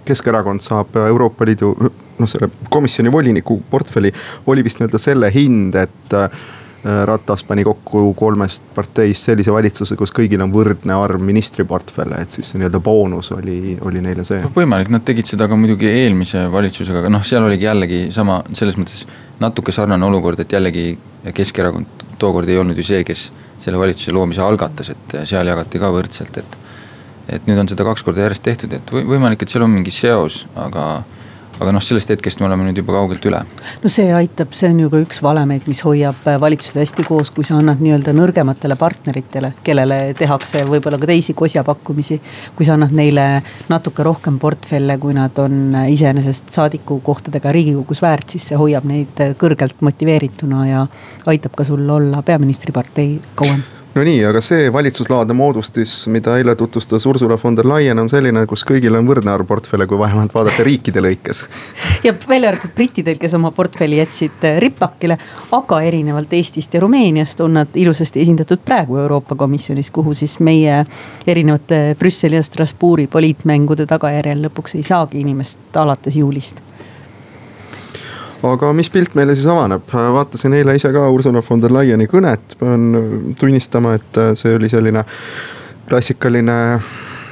Keskerakond 0.05 0.61
saab 0.61 0.97
Euroopa 0.97 1.45
Liidu 1.45 1.75
noh, 1.77 2.29
selle 2.29 2.49
komisjoni 2.71 3.13
voliniku 3.13 3.61
portfelli, 3.71 4.13
oli 4.47 4.65
vist 4.65 4.81
nii-öelda 4.81 4.99
selle 4.99 5.31
hind, 5.35 5.77
et 5.77 6.17
Ratas 6.81 7.43
pani 7.45 7.61
kokku 7.61 8.15
kolmest 8.17 8.65
parteist 8.73 9.27
sellise 9.29 9.53
valitsuse, 9.53 9.99
kus 10.01 10.15
kõigil 10.17 10.41
on 10.41 10.53
võrdne 10.55 10.95
arv 10.97 11.21
ministriportfelle, 11.21 12.23
et 12.25 12.33
siis 12.33 12.49
see 12.49 12.61
nii-öelda 12.61 12.81
boonus 12.81 13.29
oli, 13.37 13.75
oli 13.85 14.01
neile 14.01 14.25
see. 14.25 14.41
võimalik, 14.55 14.89
nad 14.89 15.05
tegid 15.05 15.29
seda 15.29 15.45
ka 15.51 15.59
muidugi 15.61 15.91
eelmise 15.91 16.47
valitsusega, 16.53 17.03
aga 17.03 17.13
noh, 17.13 17.27
seal 17.27 17.45
oligi 17.45 17.69
jällegi 17.69 18.01
sama, 18.17 18.39
selles 18.57 18.81
mõttes 18.81 19.05
natuke 19.45 19.77
sarnane 19.77 20.09
olukord, 20.09 20.41
et 20.41 20.57
jällegi 20.57 20.95
Keskerakond 21.37 22.07
tookord 22.21 22.49
ei 22.49 22.57
olnud 22.57 22.81
ju 22.81 22.87
see, 22.87 23.05
kes 23.05 23.29
selle 23.61 23.77
valitsuse 23.81 24.17
loomise 24.17 24.41
algatas, 24.41 24.95
et 24.95 25.17
seal 25.29 25.53
jagati 25.53 25.81
ka 25.83 25.93
võrdselt, 25.93 26.41
et. 26.41 26.59
et 27.29 27.45
nüüd 27.47 27.61
on 27.61 27.69
seda 27.69 27.85
kaks 27.87 28.03
korda 28.07 28.25
järjest 28.25 28.47
tehtud, 28.49 28.73
et 28.73 28.93
võimalik, 28.97 29.45
et 29.45 29.53
seal 29.53 29.69
on 29.69 29.75
mingi 29.77 29.93
seos, 29.95 30.47
aga 30.57 31.03
aga 31.61 31.73
noh, 31.75 31.83
sellest 31.85 32.11
hetkest 32.15 32.41
me 32.41 32.49
oleme 32.49 32.67
nüüd 32.67 32.81
juba 32.81 32.95
kaugelt 32.97 33.25
üle. 33.29 33.41
no 33.83 33.93
see 33.93 34.09
aitab, 34.17 34.55
see 34.57 34.71
on 34.73 34.81
ju 34.85 34.91
ka 34.93 35.01
üks 35.05 35.21
valemeid, 35.25 35.67
mis 35.71 35.83
hoiab 35.85 36.27
äh, 36.29 36.39
valitsused 36.41 36.81
hästi 36.81 37.05
koos, 37.09 37.33
kui 37.37 37.47
sa 37.47 37.59
annad 37.61 37.83
nii-öelda 37.85 38.15
nõrgematele 38.17 38.77
partneritele, 38.81 39.53
kellele 39.67 40.01
tehakse 40.19 40.65
võib-olla 40.69 41.01
ka 41.01 41.11
teisi 41.11 41.37
kosjapakkumisi. 41.39 42.21
kui 42.57 42.69
sa 42.69 42.77
annad 42.79 42.95
neile 42.97 43.27
natuke 43.69 44.07
rohkem 44.07 44.39
portfelle, 44.41 44.97
kui 45.03 45.17
nad 45.17 45.37
on 45.43 45.75
äh, 45.83 45.91
iseenesest 45.97 46.53
saadikukohtadega 46.57 47.53
riigikogus 47.57 48.03
väärt, 48.05 48.33
siis 48.37 48.49
see 48.51 48.61
hoiab 48.61 48.89
neid 48.89 49.21
äh, 49.21 49.35
kõrgelt 49.39 49.85
motiveerituna 49.85 50.65
ja 50.69 50.87
aitab 51.31 51.59
ka 51.59 51.69
sul 51.69 51.85
olla 51.91 52.25
peaministripartei 52.25 53.19
kauem 53.37 53.63
no 53.95 54.05
nii, 54.07 54.21
aga 54.25 54.41
see 54.45 54.69
valitsuslaadne 54.73 55.35
moodustis, 55.35 55.95
mida 56.13 56.37
eile 56.39 56.55
tutvustas 56.57 57.07
Ursula 57.07 57.39
von 57.43 57.57
der 57.57 57.69
Leyen, 57.69 57.99
on 57.99 58.11
selline, 58.11 58.45
kus 58.51 58.63
kõigil 58.69 58.95
on 58.99 59.09
võrdne 59.09 59.33
arv 59.33 59.49
portfelle, 59.49 59.87
kui 59.91 59.99
vähemalt 59.99 60.35
vaadata 60.35 60.67
riikide 60.67 61.03
lõikes. 61.03 61.43
ja 62.07 62.15
välja 62.29 62.53
arvatud 62.53 62.75
brittidel, 62.77 63.19
kes 63.21 63.35
oma 63.39 63.51
portfelli 63.57 63.99
jätsid 63.99 64.47
äh, 64.47 64.61
ripakile, 64.63 65.19
aga 65.57 65.83
erinevalt 65.87 66.33
Eestist 66.39 66.75
ja 66.75 66.85
Rumeeniast 66.85 67.43
on 67.45 67.59
nad 67.59 67.75
ilusasti 67.75 68.23
esindatud 68.23 68.63
praegu 68.65 69.01
Euroopa 69.03 69.35
Komisjonis, 69.37 69.91
kuhu 69.91 70.15
siis 70.15 70.39
meie 70.41 70.85
erinevate 71.27 71.97
Brüsseli 71.99 72.39
ja 72.39 72.47
Strasbourgi 72.47 73.11
poliitmängude 73.11 73.87
tagajärjel 73.91 74.47
lõpuks 74.47 74.79
ei 74.79 74.87
saagi 74.87 75.21
inimest 75.25 75.77
alates 75.77 76.17
juulist 76.17 76.70
aga 78.47 78.73
mis 78.77 78.91
pilt 78.93 79.17
meile 79.19 79.35
siis 79.37 79.49
avaneb, 79.51 79.85
vaatasin 79.91 80.55
eile 80.59 80.77
ise 80.79 80.93
ka 80.95 81.09
Ursula 81.13 81.43
von 81.47 81.63
der 81.63 81.75
Leyeni 81.75 82.09
kõnet, 82.11 82.57
pean 82.61 83.35
tunnistama, 83.41 83.97
et 83.99 84.21
see 84.39 84.55
oli 84.57 84.71
selline 84.73 85.05
klassikaline 85.89 86.61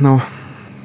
noh 0.05 0.35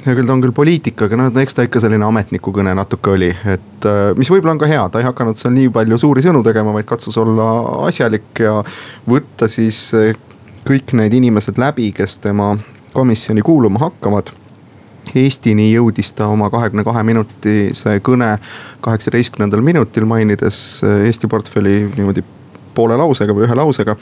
hea 0.04 0.18
küll, 0.18 0.28
ta 0.28 0.36
on 0.36 0.44
küll 0.44 0.56
poliitik, 0.56 1.00
aga 1.06 1.18
noh, 1.20 1.32
eks 1.40 1.56
ta 1.56 1.66
ikka 1.66 1.80
selline 1.84 2.06
ametniku 2.08 2.52
kõne 2.56 2.74
natuke 2.76 3.14
oli, 3.14 3.30
et 3.32 3.88
mis 4.20 4.32
võib-olla 4.32 4.58
on 4.58 4.62
ka 4.62 4.68
hea, 4.68 4.84
ta 4.92 5.00
ei 5.00 5.08
hakanud 5.08 5.40
seal 5.40 5.56
nii 5.56 5.72
palju 5.74 6.00
suuri 6.02 6.24
sõnu 6.26 6.44
tegema, 6.46 6.76
vaid 6.76 6.88
katsus 6.90 7.18
olla 7.22 7.48
asjalik 7.88 8.44
ja 8.44 8.58
võtta 9.10 9.48
siis 9.52 9.86
kõik 10.68 10.96
need 11.00 11.16
inimesed 11.20 11.60
läbi, 11.60 11.92
kes 11.96 12.20
tema 12.24 12.54
komisjoni 12.94 13.44
kuuluma 13.46 13.82
hakkavad 13.88 14.32
Eestini 15.16 15.70
jõudis 15.72 16.14
ta 16.18 16.28
oma 16.32 16.50
kahekümne 16.54 16.86
kahe 16.88 17.04
minutise 17.06 18.00
kõne 18.06 18.36
kaheksateistkümnendal 18.84 19.62
minutil, 19.66 20.08
mainides 20.10 20.64
äh, 20.84 21.06
Eesti 21.10 21.30
portfelli 21.32 21.84
niimoodi 21.96 22.26
poole 22.74 22.98
lausega 22.98 23.34
või 23.36 23.46
ühe 23.48 23.56
lausega. 23.58 23.96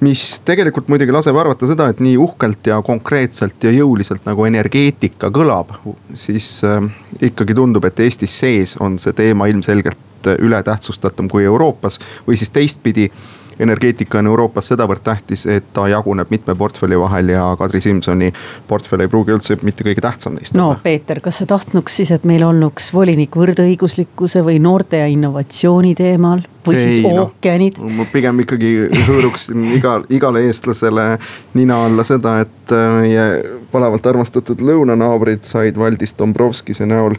mis 0.00 0.22
tegelikult 0.46 0.88
muidugi 0.88 1.12
laseb 1.12 1.36
arvata 1.36 1.66
seda, 1.66 1.88
et 1.90 2.00
nii 2.00 2.16
uhkelt 2.22 2.66
ja 2.70 2.78
konkreetselt 2.86 3.64
ja 3.64 3.72
jõuliselt 3.74 4.24
nagu 4.28 4.44
energeetika 4.46 5.32
kõlab, 5.34 5.74
siis 6.14 6.60
äh, 6.64 6.84
ikkagi 7.30 7.56
tundub, 7.58 7.84
et 7.84 8.00
Eestis 8.00 8.38
sees 8.38 8.76
on 8.80 8.98
see 8.98 9.12
teema 9.12 9.48
ilmselgelt 9.50 10.30
äh, 10.30 10.38
ületähtsustatum 10.38 11.28
kui 11.28 11.44
Euroopas 11.44 11.98
või 12.26 12.38
siis 12.40 12.54
teistpidi 12.54 13.10
energeetika 13.58 14.18
on 14.18 14.26
Euroopas 14.26 14.70
sedavõrd 14.72 15.02
tähtis, 15.04 15.46
et 15.46 15.72
ta 15.72 15.88
jaguneb 15.88 16.30
mitme 16.30 16.54
portfelli 16.58 16.98
vahel 17.00 17.32
ja 17.34 17.44
Kadri 17.58 17.80
Simsoni 17.80 18.32
portfell 18.68 19.04
ei 19.04 19.10
pruugi 19.10 19.34
üldse 19.34 19.58
mitte 19.62 19.86
kõige 19.86 20.04
tähtsam 20.04 20.38
neist. 20.38 20.56
no 20.58 20.74
Peeter, 20.82 21.20
kas 21.24 21.42
sa 21.42 21.46
tahtnuks 21.46 22.00
siis, 22.00 22.12
et 22.14 22.24
meil 22.28 22.44
olnuks 22.46 22.92
volinik 22.94 23.36
võrdõiguslikkuse 23.36 24.44
või 24.46 24.60
noorte 24.62 25.02
ja 25.02 25.10
innovatsiooni 25.10 25.94
teemal? 25.98 26.44
Või 26.66 26.76
ei, 26.76 26.90
siis 26.90 27.06
ookeanid 27.06 27.78
no,. 27.78 27.90
ma 28.00 28.06
pigem 28.12 28.42
ikkagi 28.44 28.72
hõõruksin 29.08 29.64
igal, 29.78 30.06
igale 30.12 30.44
eestlasele 30.48 31.10
nina 31.58 31.82
alla 31.86 32.04
seda, 32.06 32.38
et 32.44 32.74
äh, 32.74 32.88
meie 33.00 33.26
palavalt 33.72 34.06
armastatud 34.08 34.62
lõunanaabrid 34.64 35.44
said 35.46 35.78
Valdis 35.78 36.14
Dombrovskise 36.18 36.86
näol 36.88 37.16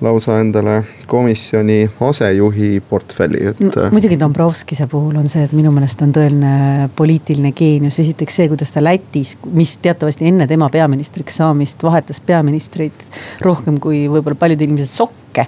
lausa 0.00 0.38
endale 0.40 0.78
komisjoni 1.10 1.82
asejuhi 2.08 2.70
portfelli, 2.88 3.42
et. 3.52 3.60
Äh, 3.76 3.90
muidugi 3.92 4.18
Dombrovskise 4.20 4.88
puhul 4.90 5.18
on 5.20 5.28
see, 5.32 5.44
et 5.44 5.52
minu 5.56 5.72
meelest 5.74 6.02
on 6.04 6.14
tõeline 6.16 6.88
poliitiline 6.96 7.52
geenius, 7.56 8.00
esiteks 8.02 8.40
see, 8.40 8.48
kuidas 8.52 8.72
ta 8.74 8.84
Lätis, 8.84 9.36
mis 9.52 9.76
teatavasti 9.82 10.28
enne 10.30 10.48
tema 10.50 10.70
peaministriks 10.72 11.40
saamist 11.40 11.82
vahetas 11.84 12.22
peaministreid 12.24 13.06
rohkem 13.44 13.78
kui 13.82 14.06
võib-olla 14.08 14.38
paljud 14.40 14.68
inimesed 14.68 14.90
sokke 14.92 15.46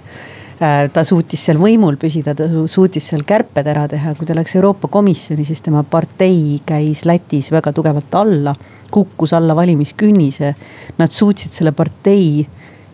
ta 0.92 1.04
suutis 1.06 1.42
seal 1.48 1.58
võimul 1.60 1.96
püsida, 2.00 2.34
ta 2.38 2.46
suutis 2.70 3.08
seal 3.10 3.24
kärped 3.26 3.66
ära 3.66 3.86
teha, 3.90 4.14
kui 4.18 4.28
ta 4.28 4.36
läks 4.36 4.56
Euroopa 4.58 4.90
Komisjoni, 4.92 5.46
siis 5.46 5.62
tema 5.64 5.82
partei 5.82 6.60
käis 6.66 7.04
Lätis 7.08 7.50
väga 7.54 7.72
tugevalt 7.74 8.14
alla, 8.20 8.54
kukkus 8.92 9.32
alla 9.34 9.56
valimiskünnise. 9.58 10.54
Nad 10.98 11.14
suutsid 11.14 11.54
selle 11.54 11.72
partei 11.74 12.44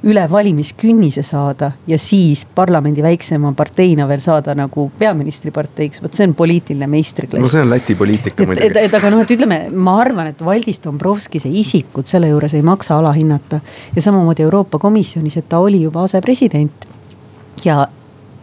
üle 0.07 0.23
valimiskünnise 0.31 1.25
saada 1.27 1.73
ja 1.91 1.97
siis 1.99 2.45
parlamendi 2.55 3.03
väiksema 3.03 3.51
parteina 3.59 4.07
veel 4.09 4.21
saada 4.23 4.55
nagu 4.55 4.85
peaministriparteiks, 4.99 6.03
vot 6.03 6.15
see 6.15 6.29
on 6.29 6.37
poliitiline 6.39 6.87
meistriklass. 6.87 7.43
no 7.43 7.51
see 7.51 7.65
on 7.65 7.73
Läti 7.73 7.97
poliitika 7.99 8.47
muidugi. 8.47 8.69
et, 8.71 8.79
et 8.87 8.95
aga 8.95 9.11
noh, 9.11 9.25
et 9.27 9.33
ütleme, 9.35 9.59
ma 9.75 9.97
arvan, 10.05 10.31
et 10.31 10.45
Valdis 10.45 10.79
Dombrovskise 10.85 11.51
isikut 11.51 12.07
selle 12.07 12.31
juures 12.31 12.55
ei 12.55 12.63
maksa 12.63 13.01
alahinnata. 13.03 13.61
ja 13.97 14.05
samamoodi 14.07 14.47
Euroopa 14.47 14.79
Komisjonis, 14.79 15.37
et 15.37 15.49
ta 15.51 15.59
oli 15.59 15.83
juba 15.83 16.07
asepresident 16.07 16.87
ja 17.65 17.87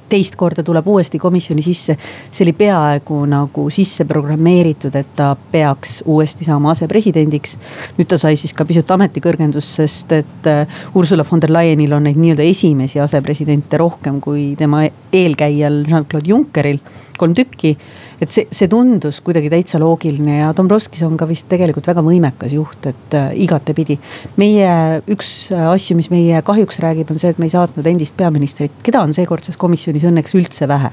teist 0.10 0.36
korda 0.36 0.63
tuleb 0.63 0.88
uuesti 0.88 1.19
komisjoni 1.19 1.62
sisse. 1.62 1.98
see 2.31 2.45
oli 2.45 2.53
peaaegu 2.53 3.24
nagu 3.29 3.69
sisse 3.69 4.05
programmeeritud, 4.05 4.95
et 4.95 5.15
ta 5.15 5.36
peaks 5.51 6.03
uuesti 6.05 6.45
saama 6.45 6.72
asepresidendiks. 6.72 7.57
nüüd 7.98 8.07
ta 8.07 8.17
sai 8.17 8.36
siis 8.36 8.53
ka 8.53 8.65
pisut 8.65 8.91
ametikõrgendust, 8.91 9.75
sest 9.81 10.12
et 10.12 10.50
äh, 10.50 10.67
Ursula 10.95 11.25
von 11.31 11.41
der 11.41 11.53
Leyenil 11.53 11.93
on 11.93 12.03
neid 12.03 12.19
nii-öelda 12.22 12.45
esimesi 12.45 13.00
asepresidente 13.00 13.77
rohkem 13.77 14.22
kui 14.22 14.53
tema 14.57 14.86
eelkäijal 15.13 15.84
Jean-Claude 15.89 16.29
Junckeril, 16.29 16.79
kolm 17.17 17.34
tükki 17.36 17.75
et 18.22 18.31
see, 18.31 18.48
see 18.53 18.69
tundus 18.72 19.19
kuidagi 19.25 19.50
täitsa 19.51 19.79
loogiline 19.81 20.39
ja 20.39 20.51
Dombrovskis 20.55 21.03
on 21.07 21.17
ka 21.19 21.27
vist 21.29 21.48
tegelikult 21.51 21.88
väga 21.89 22.03
võimekas 22.05 22.55
juht, 22.55 22.88
et 22.88 23.17
äh, 23.17 23.34
igatepidi. 23.45 23.98
meie 24.39 25.01
üks 25.12 25.51
äh, 25.53 25.67
asju, 25.72 25.98
mis 26.00 26.10
meie 26.13 26.41
kahjuks 26.45 26.79
räägib, 26.84 27.12
on 27.12 27.19
see, 27.22 27.34
et 27.34 27.41
me 27.41 27.50
ei 27.50 27.53
saatnud 27.53 27.88
endist 27.91 28.15
peaministrit, 28.17 28.79
keda 28.86 29.03
on 29.05 29.13
seekordses 29.15 29.60
komisjonis 29.62 30.07
õnneks 30.07 30.36
üldse 30.39 30.69
vähe 30.72 30.91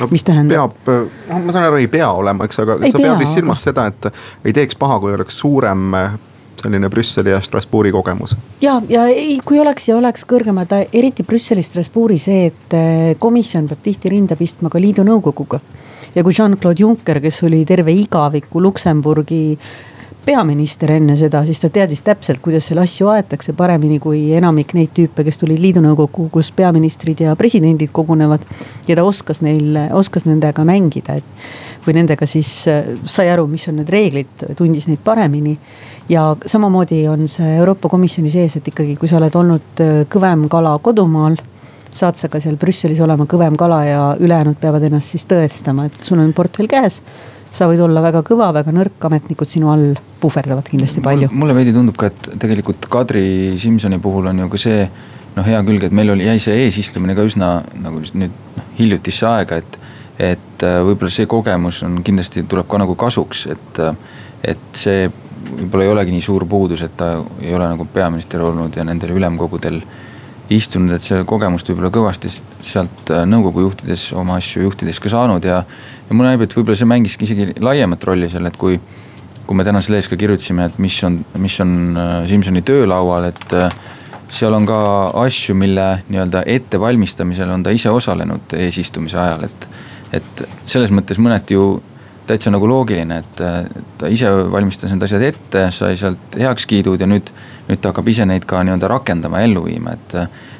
no, 0.00 0.10
mis 0.10 0.26
tähendab? 0.26 0.76
peab, 0.84 1.08
noh 1.30 1.46
ma 1.46 1.54
saan 1.54 1.70
aru, 1.70 1.80
ei 1.82 1.90
pea 1.90 2.10
olema, 2.12 2.48
eks, 2.48 2.62
aga 2.64 2.78
ei 2.82 2.92
sa 2.92 2.98
pea, 3.00 3.10
pead 3.10 3.24
vist 3.24 3.38
silmas 3.38 3.62
aga... 3.62 3.70
seda, 3.70 3.88
et 3.92 4.48
ei 4.50 4.56
teeks 4.56 4.78
paha, 4.80 4.98
kui 5.02 5.14
oleks 5.14 5.38
suurem 5.38 5.98
äh, 5.98 6.18
selline 6.64 6.88
Brüsseli 6.90 7.30
ja 7.30 7.40
Strasbourgi 7.44 7.92
kogemus. 7.94 8.36
ja, 8.64 8.80
ja 8.88 9.06
ei, 9.12 9.38
kui 9.44 9.62
oleks 9.62 9.88
ja 9.90 9.98
oleks 10.00 10.26
kõrgemad, 10.26 10.74
eriti 10.92 11.26
Brüsseli, 11.26 11.62
Strasbourgi 11.62 12.18
see, 12.18 12.50
et 12.50 12.78
komisjon 13.22 13.70
peab 13.70 13.82
tihti 13.84 14.10
rinda 14.10 14.38
pistma 14.40 14.72
ka 14.72 14.82
liidu 14.82 15.06
nõukoguga 15.06 15.62
ja 16.14 16.22
kui 16.22 16.32
Jean-Claude 16.32 16.80
Juncker, 16.80 17.20
kes 17.20 17.42
oli 17.46 17.64
terve 17.68 17.92
igaviku 17.92 18.62
Luksemburgi 18.62 19.58
peaminister 20.24 20.88
enne 20.94 21.16
seda, 21.20 21.42
siis 21.44 21.60
ta 21.60 21.68
teadis 21.72 22.00
täpselt, 22.04 22.40
kuidas 22.44 22.68
seal 22.68 22.80
asju 22.82 23.10
aetakse 23.12 23.52
paremini 23.56 23.98
kui 24.00 24.22
enamik 24.36 24.72
neid 24.76 24.94
tüüpe, 24.96 25.24
kes 25.26 25.38
tulid 25.40 25.60
liidunõukokku, 25.60 26.30
kus 26.32 26.50
peaministrid 26.56 27.20
ja 27.26 27.34
presidendid 27.36 27.92
kogunevad. 27.92 28.46
ja 28.88 28.96
ta 28.96 29.04
oskas 29.04 29.42
neil, 29.44 29.76
oskas 29.92 30.24
nendega 30.24 30.64
mängida, 30.64 31.18
et 31.20 31.84
või 31.86 31.98
nendega 31.98 32.26
siis 32.26 32.50
sai 33.04 33.28
aru, 33.28 33.46
mis 33.46 33.68
on 33.68 33.82
need 33.82 33.90
reeglid, 33.92 34.46
tundis 34.56 34.88
neid 34.88 35.02
paremini. 35.04 35.58
ja 36.08 36.36
samamoodi 36.46 37.06
on 37.08 37.28
see 37.28 37.56
Euroopa 37.58 37.88
Komisjoni 37.88 38.30
sees, 38.30 38.56
et 38.56 38.68
ikkagi, 38.68 38.96
kui 38.96 39.08
sa 39.08 39.20
oled 39.20 39.36
olnud 39.36 39.84
kõvem 40.08 40.48
kala 40.48 40.78
kodumaal 40.78 41.36
saad 41.94 42.18
sa 42.18 42.28
ka 42.28 42.40
seal 42.42 42.58
Brüsselis 42.60 43.00
olema 43.04 43.26
kõvem 43.30 43.56
kala 43.58 43.84
ja 43.86 44.02
ülejäänud 44.18 44.58
peavad 44.60 44.82
ennast 44.88 45.14
siis 45.14 45.28
tõestama, 45.30 45.86
et 45.86 46.02
sul 46.02 46.18
on 46.22 46.32
portfell 46.34 46.70
käes 46.70 47.00
sa 47.54 47.68
võid 47.70 47.82
olla 47.84 48.02
väga 48.02 48.24
kõva, 48.26 48.48
väga 48.54 48.72
nõrk, 48.74 48.98
ametnikud 49.06 49.50
sinu 49.50 49.70
all 49.70 49.94
puhverdavad 50.20 50.66
kindlasti 50.66 51.02
palju. 51.04 51.30
mulle 51.32 51.54
veidi 51.54 51.74
tundub 51.76 51.98
ka, 52.00 52.10
et 52.10 52.30
tegelikult 52.42 52.88
Kadri 52.90 53.54
Simsoni 53.60 54.00
puhul 54.02 54.26
on 54.32 54.42
ju 54.42 54.48
ka 54.50 54.60
see 54.60 54.80
noh, 55.36 55.46
hea 55.46 55.60
külg, 55.66 55.86
et 55.86 55.94
meil 55.94 56.10
oli, 56.14 56.26
jäi 56.26 56.42
see 56.42 56.64
eesistumine 56.64 57.14
ka 57.14 57.26
üsna 57.26 57.50
nagu 57.84 58.02
nüüd 58.02 58.34
noh, 58.58 58.70
hiljutisse 58.78 59.28
aega, 59.30 59.62
et. 59.62 59.80
et 60.14 60.62
äh, 60.62 60.80
võib-olla 60.86 61.10
see 61.10 61.26
kogemus 61.30 61.80
on 61.86 61.98
kindlasti 62.06 62.44
tuleb 62.50 62.68
ka 62.70 62.78
nagu 62.78 62.94
kasuks, 62.98 63.46
et, 63.54 63.80
äh, 63.82 63.96
et 64.54 64.78
see 64.78 65.08
võib-olla 65.10 65.86
ei 65.86 65.92
olegi 65.94 66.14
nii 66.14 66.22
suur 66.22 66.46
puudus, 66.50 66.82
et 66.86 66.94
ta 66.96 67.16
ei 67.42 67.54
ole 67.54 67.66
nagu 67.70 67.86
peaminister 67.90 68.42
olnud 68.42 68.76
ja 68.78 68.86
nendel 68.86 69.14
ülemkogudel 69.14 69.80
istunud, 70.52 70.92
et 70.96 71.04
see 71.04 71.22
kogemust 71.28 71.68
võib-olla 71.70 71.90
kõvasti 71.94 72.30
sealt 72.64 73.12
äh, 73.12 73.24
nõukogu 73.28 73.64
juhtides, 73.64 74.10
oma 74.18 74.36
asju 74.40 74.66
juhtides 74.66 75.00
ka 75.00 75.12
saanud 75.12 75.44
ja. 75.48 75.62
ja 75.64 76.16
mulle 76.16 76.34
näib, 76.34 76.44
et 76.44 76.56
võib-olla 76.56 76.76
see 76.76 76.90
mängiski 76.90 77.28
isegi 77.28 77.54
laiemat 77.64 78.04
rolli 78.04 78.28
seal, 78.32 78.44
et 78.50 78.58
kui, 78.60 78.76
kui 79.46 79.56
me 79.56 79.64
täna 79.64 79.80
selles 79.84 80.08
ka 80.10 80.18
kirjutasime, 80.20 80.68
et 80.68 80.78
mis 80.82 80.98
on, 81.06 81.22
mis 81.40 81.56
on 81.64 81.74
äh, 81.96 82.12
Simsoni 82.28 82.64
töölaual, 82.66 83.30
et 83.32 83.56
äh, 83.56 83.72
seal 84.34 84.56
on 84.56 84.68
ka 84.68 84.78
asju, 85.24 85.56
mille 85.56 85.88
nii-öelda 86.10 86.44
ettevalmistamisel 86.50 87.50
on 87.54 87.64
ta 87.64 87.72
ise 87.74 87.92
osalenud 87.92 88.56
eesistumise 88.58 89.20
ajal, 89.20 89.48
et. 89.48 89.68
et 90.14 90.46
selles 90.68 90.92
mõttes 90.94 91.18
mõneti 91.18 91.56
ju 91.56 91.80
täitsa 92.26 92.52
nagu 92.52 92.68
loogiline, 92.68 93.18
et 93.20 93.42
ta 94.00 94.08
ise 94.08 94.30
valmistas 94.52 94.92
need 94.92 95.02
asjad 95.04 95.22
ette, 95.26 95.66
sai 95.74 95.98
sealt 96.00 96.38
heakskiidud 96.40 97.00
ja 97.00 97.08
nüüd 97.10 97.32
nüüd 97.68 97.80
ta 97.80 97.92
hakkab 97.92 98.08
ise 98.12 98.26
neid 98.28 98.44
ka 98.48 98.60
nii-öelda 98.64 98.88
rakendama 98.90 99.40
ja 99.40 99.48
ellu 99.48 99.64
viima, 99.64 99.94
et 99.96 100.16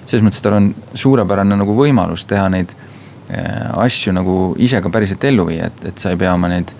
selles 0.07 0.25
mõttes 0.25 0.43
tal 0.45 0.57
on 0.59 0.71
suurepärane 0.97 1.57
nagu 1.61 1.77
võimalus 1.77 2.25
teha 2.29 2.47
neid 2.53 2.73
äh, 2.73 3.69
asju 3.85 4.15
nagu 4.17 4.39
ise 4.61 4.81
ka 4.85 4.93
päriselt 4.93 5.25
ellu 5.29 5.47
viia, 5.49 5.69
et, 5.69 5.85
et 5.91 6.01
sa 6.01 6.15
ei 6.15 6.21
pea 6.21 6.35
oma 6.37 6.51
neid 6.53 6.73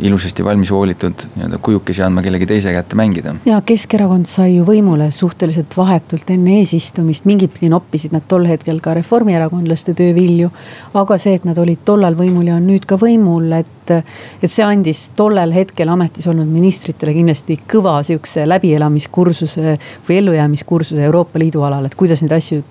ilusasti 0.00 0.44
valmis 0.44 0.70
hoolitud 0.70 1.26
nii-öelda 1.34 1.58
kujukesi 1.62 2.02
andma 2.02 2.22
kellegi 2.22 2.46
teise 2.46 2.72
kätte 2.72 2.96
mängida. 2.98 3.34
ja 3.44 3.60
Keskerakond 3.66 4.26
sai 4.26 4.56
ju 4.56 4.64
võimule 4.68 5.10
suhteliselt 5.10 5.76
vahetult 5.76 6.30
enne 6.30 6.58
eesistumist, 6.60 7.24
mingit 7.24 7.54
pidi 7.54 7.70
noppisid 7.72 8.12
nad 8.12 8.26
tol 8.28 8.46
hetkel 8.48 8.80
ka 8.80 8.94
reformierakondlaste 8.94 9.94
töövilju. 9.98 10.50
aga 10.94 11.18
see, 11.18 11.34
et 11.34 11.44
nad 11.44 11.58
olid 11.58 11.84
tollal 11.84 12.16
võimul 12.18 12.50
ja 12.50 12.56
on 12.60 12.66
nüüd 12.66 12.86
ka 12.86 12.98
võimul, 13.00 13.52
et 13.58 13.82
et, 13.90 14.04
see 14.46 14.64
andis 14.64 15.08
tollel 15.18 15.52
hetkel 15.54 15.90
ametis 15.90 16.28
olnud 16.30 16.48
ministritele 16.48 17.14
kindlasti 17.16 17.58
kõva 17.74 17.98
sihukese 18.06 18.46
läbielamiskursuse 18.48 19.76
või 20.08 20.20
ellujäämiskursuse 20.20 21.02
Euroopa 21.08 21.42
Liidu 21.42 21.64
alal, 21.66 21.88
et 21.88 21.98
kuidas 21.98 22.22
neid 22.22 22.32
asju 22.38 22.62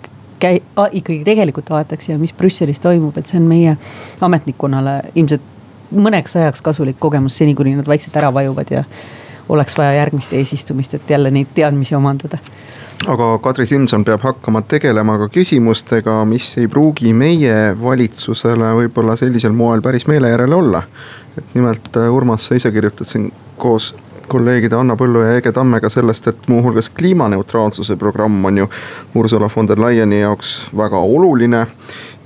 käi-, 0.42 0.62
ikkagi 0.92 1.24
tegelikult 1.28 1.72
aetakse 1.76 2.14
ja 2.14 2.20
mis 2.22 2.34
Brüsselis 2.38 2.82
toimub, 2.84 3.18
et 3.18 3.30
see 3.30 3.40
on 3.42 3.48
meie 3.50 3.78
ametnikkonnale 4.22 5.02
ilmselt 5.16 5.51
mõneks 5.92 6.38
ajaks 6.40 6.62
kasulik 6.62 7.00
kogemus, 7.00 7.38
seni 7.38 7.56
kuni 7.56 7.76
nad 7.76 7.88
vaikselt 7.88 8.16
ära 8.18 8.34
vajuvad 8.34 8.72
ja 8.72 8.84
oleks 9.50 9.78
vaja 9.78 9.94
järgmist 10.00 10.34
eesistumist, 10.34 10.94
et 10.94 11.10
jälle 11.10 11.32
neid 11.32 11.52
teadmisi 11.56 11.96
omandada 11.96 12.40
aga 13.10 13.38
Kadri 13.42 13.66
Simson 13.66 14.04
peab 14.06 14.22
hakkama 14.22 14.62
tegelema 14.62 15.18
ka 15.18 15.28
küsimustega, 15.34 16.20
mis 16.30 16.52
ei 16.62 16.68
pruugi 16.70 17.14
meie 17.18 17.74
valitsusele 17.82 18.74
võib-olla 18.78 19.16
sellisel 19.18 19.56
moel 19.58 19.82
päris 19.82 20.06
meele 20.10 20.30
järele 20.30 20.56
olla. 20.56 20.84
et 21.38 21.56
nimelt 21.56 21.96
äh, 21.98 22.12
Urmas, 22.14 22.48
sa 22.48 22.56
ise 22.56 22.72
kirjutad 22.72 23.08
siin 23.08 23.32
koos 23.58 23.94
kolleegide 24.32 24.78
Anna 24.80 24.96
Põllu 25.00 25.26
ja 25.26 25.38
Ege 25.40 25.52
Tammega 25.56 25.90
sellest, 25.92 26.28
et 26.32 26.50
muuhulgas 26.52 26.90
kliimaneutraalsuse 26.96 27.98
programm 28.00 28.46
on 28.46 28.64
ju 28.64 28.70
Ursula 29.16 29.50
von 29.56 29.68
der 29.68 29.82
Leyeni 29.82 30.22
jaoks 30.22 30.56
väga 30.78 30.98
oluline. 31.00 31.68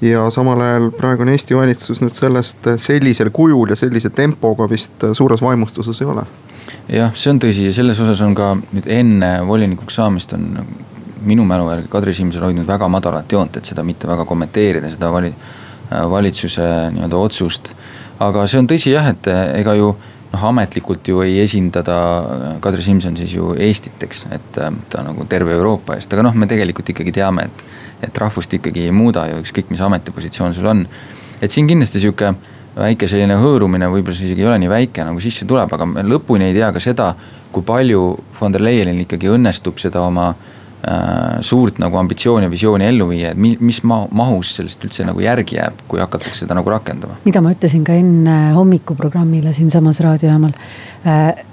ja 0.01 0.29
samal 0.29 0.59
ajal 0.62 0.89
praegune 0.91 1.31
Eesti 1.31 1.55
valitsus 1.55 2.01
nüüd 2.03 2.13
sellest 2.13 2.67
sellisel 2.83 3.29
kujul 3.31 3.69
ja 3.71 3.77
sellise 3.79 4.09
tempoga 4.09 4.67
vist 4.69 5.05
suures 5.13 5.41
vaimustuses 5.41 6.01
ei 6.01 6.07
ole 6.12 6.25
jah, 6.91 7.13
see 7.15 7.31
on 7.31 7.39
tõsi 7.39 7.69
ja 7.69 7.71
selles 7.74 8.00
osas 8.03 8.21
on 8.25 8.35
ka 8.35 8.50
nüüd 8.59 8.89
enne 8.91 9.29
volinikuks 9.47 9.95
saamist 9.95 10.35
on 10.35 10.50
minu 11.25 11.45
mälu 11.45 11.69
järgi 11.71 11.88
Kadri 11.89 12.13
Simson 12.13 12.43
hoidnud 12.45 12.67
väga 12.67 12.88
madalat 12.91 13.31
joont, 13.31 13.57
et 13.57 13.65
seda 13.65 13.83
mitte 13.83 14.07
väga 14.07 14.25
kommenteerida, 14.29 14.91
seda 14.93 15.12
vali-, 15.13 15.33
valitsuse 16.09 16.67
nii-öelda 16.95 17.21
otsust. 17.21 17.71
aga 18.19 18.45
see 18.47 18.59
on 18.62 18.67
tõsi 18.69 18.93
jah, 18.93 19.09
et 19.12 19.27
ega 19.59 19.74
ju 19.75 19.95
noh, 20.36 20.48
ametlikult 20.51 21.08
ju 21.08 21.24
ei 21.25 21.39
esinda 21.44 21.84
ta, 21.86 21.98
Kadri 22.63 22.84
Simson 22.86 23.18
siis 23.18 23.34
ju 23.36 23.54
Eestit, 23.58 23.98
eks, 24.06 24.25
et 24.36 24.50
ta 24.92 25.04
nagu 25.06 25.25
terve 25.32 25.56
Euroopa 25.56 25.98
eest, 25.98 26.12
aga 26.13 26.27
noh, 26.27 26.36
me 26.38 26.50
tegelikult 26.51 26.92
ikkagi 26.94 27.15
teame, 27.15 27.50
et. 27.50 27.65
et 28.06 28.18
rahvust 28.22 28.51
ikkagi 28.54 28.84
ei 28.86 28.92
muuda 28.94 29.24
ju 29.30 29.38
ükskõik, 29.42 29.70
mis 29.72 29.82
ametipositsioon 29.82 30.54
sul 30.54 30.68
on. 30.70 30.84
et 31.42 31.51
siin 31.51 31.68
kindlasti 31.68 32.01
sihuke 32.04 32.34
väike 32.75 33.08
selline 33.08 33.38
hõõrumine, 33.39 33.88
võib-olla 33.89 34.18
see 34.18 34.27
isegi 34.27 34.44
ei 34.44 34.50
ole 34.50 34.60
nii 34.62 34.70
väike 34.70 35.06
nagu 35.08 35.22
sisse 35.24 35.48
tuleb, 35.48 35.72
aga 35.72 35.88
me 35.88 36.04
lõpuni 36.04 36.50
ei 36.50 36.54
tea 36.54 36.74
ka 36.75 36.84
seda, 36.84 37.13
kui 37.56 37.63
palju 37.63 38.01
von 38.39 38.51
der 38.51 38.62
Leyenil 38.62 39.00
ikkagi 39.06 39.32
õnnestub 39.32 39.80
seda 39.80 40.04
oma 40.04 40.27
äh, 40.34 40.54
suurt 41.42 41.80
nagu 41.82 41.98
ambitsiooni 41.98 42.46
ja 42.46 42.51
visiooni 42.51 42.86
ellu 42.86 43.08
viia, 43.10 43.32
et 43.34 43.39
mi, 43.42 43.56
mis 43.60 43.82
ma, 43.88 44.04
mahus 44.12 44.56
sellest 44.60 44.84
üldse 44.86 45.06
nagu 45.08 45.24
järgi 45.24 45.58
jääb, 45.58 45.82
kui 45.89 46.01
hakatakse 46.04 46.46
seda 46.46 46.58
nagu 46.58 46.70
rakendama. 46.70 47.18
mida 47.25 47.42
ma 47.42 47.54
ütlesin 47.56 47.86
ka 47.88 47.96
enne 47.98 48.38
hommikuprogrammile 48.58 49.54
siinsamas 49.54 50.00
raadiojaamal 50.06 50.54
äh, 51.08 51.46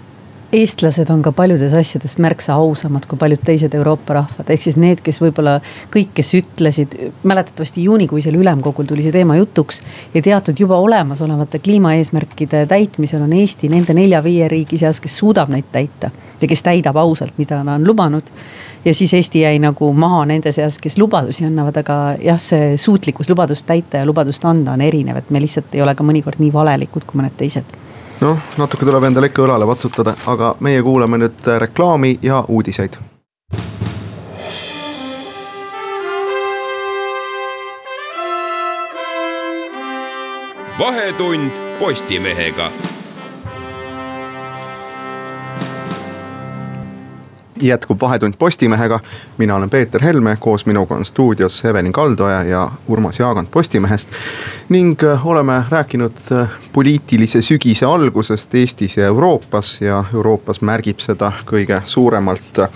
eestlased 0.52 1.10
on 1.10 1.22
ka 1.24 1.32
paljudes 1.32 1.72
asjades 1.74 2.18
märksa 2.20 2.54
ausamad 2.60 3.06
kui 3.08 3.18
paljud 3.18 3.40
teised 3.44 3.72
Euroopa 3.74 4.18
rahvad, 4.18 4.50
ehk 4.52 4.64
siis 4.66 4.76
need, 4.76 5.00
kes 5.04 5.20
võib-olla 5.22 5.54
kõik, 5.92 6.10
kes 6.18 6.32
ütlesid, 6.36 6.96
mäletatavasti 7.24 7.86
juunikuisel 7.86 8.36
ülemkogul 8.36 8.88
tuli 8.88 9.04
see 9.06 9.14
teema 9.14 9.38
jutuks. 9.38 9.80
ja 10.14 10.22
teatud 10.22 10.60
juba 10.60 10.76
olemasolevate 10.76 11.58
kliimaeesmärkide 11.58 12.66
täitmisel 12.66 13.22
on 13.22 13.32
Eesti 13.32 13.68
nende 13.72 13.94
nelja-viie 13.96 14.48
riigi 14.48 14.78
seas, 14.78 15.00
kes 15.00 15.16
suudab 15.18 15.48
neid 15.48 15.70
täita 15.72 16.10
ja 16.40 16.48
kes 16.48 16.62
täidab 16.62 16.96
ausalt, 16.96 17.32
mida 17.38 17.62
ta 17.64 17.78
on 17.78 17.86
lubanud 17.88 18.28
ja 18.84 18.94
siis 18.94 19.14
Eesti 19.14 19.40
jäi 19.40 19.58
nagu 19.58 19.92
maha 19.92 20.24
nende 20.28 20.52
seas, 20.52 20.76
kes 20.78 20.98
lubadusi 20.98 21.46
annavad, 21.48 21.80
aga 21.80 21.96
jah, 22.20 22.40
see 22.40 22.76
suutlikkus 22.76 23.30
lubadust 23.30 23.66
täita 23.66 24.02
ja 24.02 24.06
lubadust 24.06 24.44
anda 24.44 24.76
on 24.76 24.84
erinev, 24.84 25.16
et 25.16 25.30
me 25.30 25.40
lihtsalt 25.40 25.72
ei 25.72 25.82
ole 25.82 25.94
ka 25.94 26.04
mõnikord 26.04 26.44
nii 26.44 26.52
valelikud 26.52 27.08
kui 27.08 27.22
mõned 27.22 27.40
teised 27.40 27.80
noh, 28.22 28.38
natuke 28.58 28.86
tuleb 28.86 29.04
endale 29.08 29.30
ikka 29.30 29.42
õlale 29.46 29.66
patsutada, 29.66 30.14
aga 30.30 30.54
meie 30.60 30.82
kuulame 30.82 31.18
nüüd 31.24 31.50
reklaami 31.66 32.18
ja 32.22 32.44
uudiseid. 32.48 33.00
vahetund 40.82 41.50
Postimehega 41.78 42.70
jätkub 47.62 48.00
Vahetund 48.00 48.34
Postimehega. 48.38 49.00
mina 49.38 49.56
olen 49.56 49.70
Peeter 49.70 50.02
Helme, 50.02 50.36
koos 50.40 50.66
minuga 50.66 50.94
on 50.94 51.04
stuudios 51.04 51.64
Evelin 51.64 51.92
Kaldoja 51.92 52.42
ja 52.42 52.70
Urmas 52.88 53.18
Jaagant 53.18 53.50
Postimehest. 53.50 54.10
ning 54.68 55.02
äh, 55.04 55.26
oleme 55.26 55.62
rääkinud 55.70 56.12
äh, 56.32 56.48
poliitilise 56.72 57.42
sügise 57.42 57.86
algusest 57.86 58.54
Eestis 58.54 58.96
ja 58.96 59.06
Euroopas 59.06 59.80
ja 59.80 60.04
Euroopas 60.14 60.60
märgib 60.60 60.98
seda 60.98 61.32
kõige 61.46 61.82
suuremalt 61.84 62.58
äh, 62.58 62.68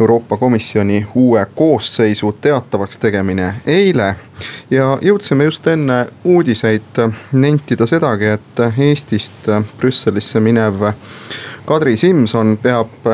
Euroopa 0.00 0.36
Komisjoni 0.36 1.06
uue 1.14 1.46
koosseisu 1.54 2.32
teatavaks 2.40 2.98
tegemine 2.98 3.54
eile. 3.66 4.16
ja 4.70 4.98
jõudsime 5.02 5.44
just 5.44 5.66
enne 5.66 6.06
uudiseid 6.24 6.98
nentida 7.32 7.86
sedagi, 7.86 8.24
et 8.24 8.60
Eestist 8.78 9.46
Brüsselisse 9.78 10.40
minev 10.40 10.92
Kadri 11.66 11.96
Simson 11.96 12.58
peab 12.62 13.06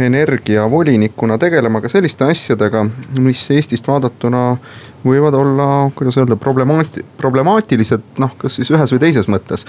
energiavolinikuna 0.00 1.38
tegelema 1.38 1.80
ka 1.80 1.90
selliste 1.92 2.26
asjadega, 2.28 2.84
mis 3.18 3.44
Eestist 3.54 3.88
vaadatuna 3.88 4.42
võivad 5.04 5.34
olla, 5.38 5.68
kuidas 5.94 6.18
öelda, 6.18 6.36
problemaati-, 6.36 7.04
problemaatilised, 7.16 8.04
noh, 8.18 8.34
kas 8.38 8.58
siis 8.58 8.70
ühes 8.74 8.94
või 8.94 9.02
teises 9.06 9.30
mõttes 9.30 9.66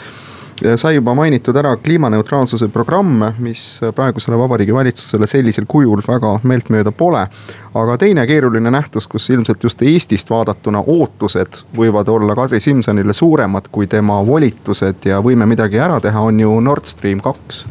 sai 0.76 0.96
juba 0.96 1.14
mainitud 1.16 1.56
ära 1.56 1.76
kliimaneutraalsuse 1.78 2.68
programm, 2.68 3.24
mis 3.40 3.80
praegusele 3.96 4.38
Vabariigi 4.38 4.74
Valitsusele 4.74 5.28
sellisel 5.28 5.66
kujul 5.68 6.02
väga 6.08 6.40
meeltmööda 6.44 6.92
pole. 6.92 7.28
aga 7.74 7.98
teine 7.98 8.26
keeruline 8.28 8.72
nähtus, 8.72 9.08
kus 9.08 9.30
ilmselt 9.30 9.64
just 9.64 9.82
Eestist 9.82 10.30
vaadatuna 10.30 10.82
ootused 10.88 11.64
võivad 11.78 12.10
olla 12.10 12.36
Kadri 12.36 12.60
Simsonile 12.60 13.14
suuremad 13.14 13.68
kui 13.72 13.88
tema 13.88 14.26
volitused 14.26 15.06
ja 15.06 15.22
võime 15.22 15.46
midagi 15.46 15.80
ära 15.80 16.00
teha, 16.00 16.22
on 16.22 16.40
ju 16.40 16.60
Nord 16.60 16.86
Stream 16.86 17.22
kaks. 17.22 17.66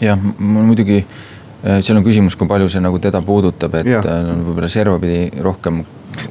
jah, 0.00 0.18
mul 0.38 0.62
muidugi 0.62 1.04
seal 1.62 1.98
on 1.98 2.04
küsimus, 2.06 2.36
kui 2.38 2.48
palju 2.50 2.68
see 2.70 2.82
nagu 2.82 3.00
teda 3.02 3.22
puudutab, 3.24 3.74
et. 3.80 3.88
Äh, 3.98 4.30
võib-olla 4.46 4.70
servapidi 4.70 5.42
rohkem. 5.44 5.82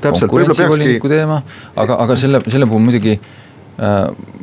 konkurentsivoliniku 0.01 1.09
teema, 1.11 1.41
aga, 1.75 1.99
aga 2.03 2.15
selle, 2.19 2.41
selle 2.47 2.67
puhul 2.67 2.83
muidugi 2.83 3.13
äh, 3.15 3.95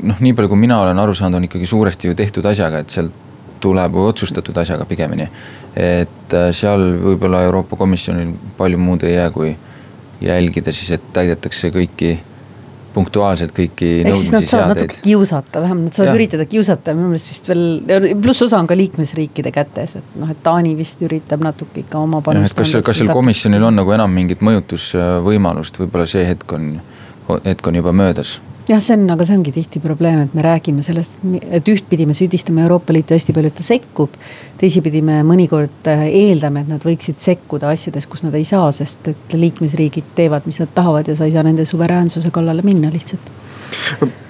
noh, 0.03 0.21
nii 0.21 0.33
palju, 0.37 0.53
kui 0.53 0.61
mina 0.61 0.81
olen 0.85 0.99
aru 1.03 1.17
saanud, 1.17 1.41
on 1.41 1.49
ikkagi 1.49 1.69
suuresti 1.69 2.09
ju 2.09 2.17
tehtud 2.19 2.47
asjaga, 2.49 2.85
et 2.85 2.95
sealt 2.95 3.23
tuleb 3.65 3.97
või 3.97 4.11
otsustatud 4.11 4.57
asjaga 4.61 4.85
pigemini. 4.85 5.29
et 5.75 6.35
seal 6.55 6.83
võib-olla 7.03 7.41
Euroopa 7.47 7.77
Komisjonil 7.77 8.35
palju 8.59 8.79
muud 8.79 9.03
ei 9.09 9.15
jää, 9.15 9.31
kui 9.35 9.55
jälgida 10.21 10.73
siis, 10.73 10.93
et 10.95 11.07
täidetakse 11.13 11.71
kõiki 11.75 12.19
punktuaalselt 12.95 13.53
kõiki 13.57 13.91
nõudmisi, 14.07 14.31
seadeid. 14.31 14.37
Nad 14.37 14.51
saavad 14.51 14.73
natuke 14.75 15.01
kiusata, 15.05 15.63
vähemalt 15.65 15.89
nad 15.89 15.99
saavad 15.99 16.11
ja. 16.11 16.17
üritada 16.19 16.47
kiusata, 16.51 16.95
minu 16.97 17.11
meelest 17.13 17.31
vist 17.33 17.51
veel, 17.51 18.09
pluss 18.23 18.47
osa 18.47 18.61
on 18.63 18.71
ka 18.71 18.79
liikmesriikide 18.79 19.53
kätes, 19.55 19.97
et 20.01 20.17
noh, 20.21 20.31
et 20.31 20.41
Taani 20.47 20.75
vist 20.79 21.03
üritab 21.05 21.45
natuke 21.45 21.83
ikka 21.85 22.01
oma 22.01 22.23
panust. 22.25 22.57
kas, 22.59 22.77
kas 22.87 23.03
seal 23.03 23.13
komisjonil 23.15 23.69
on 23.71 23.83
nagu 23.83 23.95
enam 23.97 24.15
mingit 24.15 24.45
mõjutusvõimalust, 24.47 25.83
võib-olla 25.83 26.09
see 26.11 26.27
hetk 26.29 26.57
on, 26.57 26.75
hetk 27.45 27.71
on 27.71 27.83
juba 27.83 27.95
möödas 27.97 28.39
jah, 28.69 28.81
see 28.81 28.97
on, 28.97 29.05
aga 29.13 29.27
see 29.27 29.37
ongi 29.39 29.53
tihti 29.55 29.83
probleem, 29.83 30.25
et 30.25 30.35
me 30.37 30.45
räägime 30.45 30.85
sellest, 30.85 31.19
et 31.45 31.69
ühtpidi 31.69 32.07
me 32.09 32.17
süüdistame 32.17 32.65
Euroopa 32.65 32.97
Liitu 32.97 33.17
hästi 33.17 33.35
palju, 33.37 33.53
et 33.53 33.59
ta 33.61 33.67
sekkub. 33.67 34.19
teisipidi 34.61 35.03
me 35.05 35.21
mõnikord 35.27 35.91
äh, 35.91 36.07
eeldame, 36.09 36.65
et 36.65 36.71
nad 36.73 36.85
võiksid 36.85 37.21
sekkuda 37.21 37.73
asjades, 37.75 38.07
kus 38.09 38.25
nad 38.25 38.35
ei 38.39 38.47
saa, 38.49 38.71
sest 38.73 39.09
et 39.13 39.37
liikmesriigid 39.37 40.15
teevad, 40.17 40.47
mis 40.49 40.61
nad 40.63 40.73
tahavad 40.75 41.09
ja 41.09 41.17
sa 41.19 41.29
ei 41.29 41.35
saa 41.35 41.45
nende 41.45 41.67
suveräänsuse 41.69 42.33
kallale 42.35 42.65
minna 42.65 42.93
lihtsalt 42.93 43.33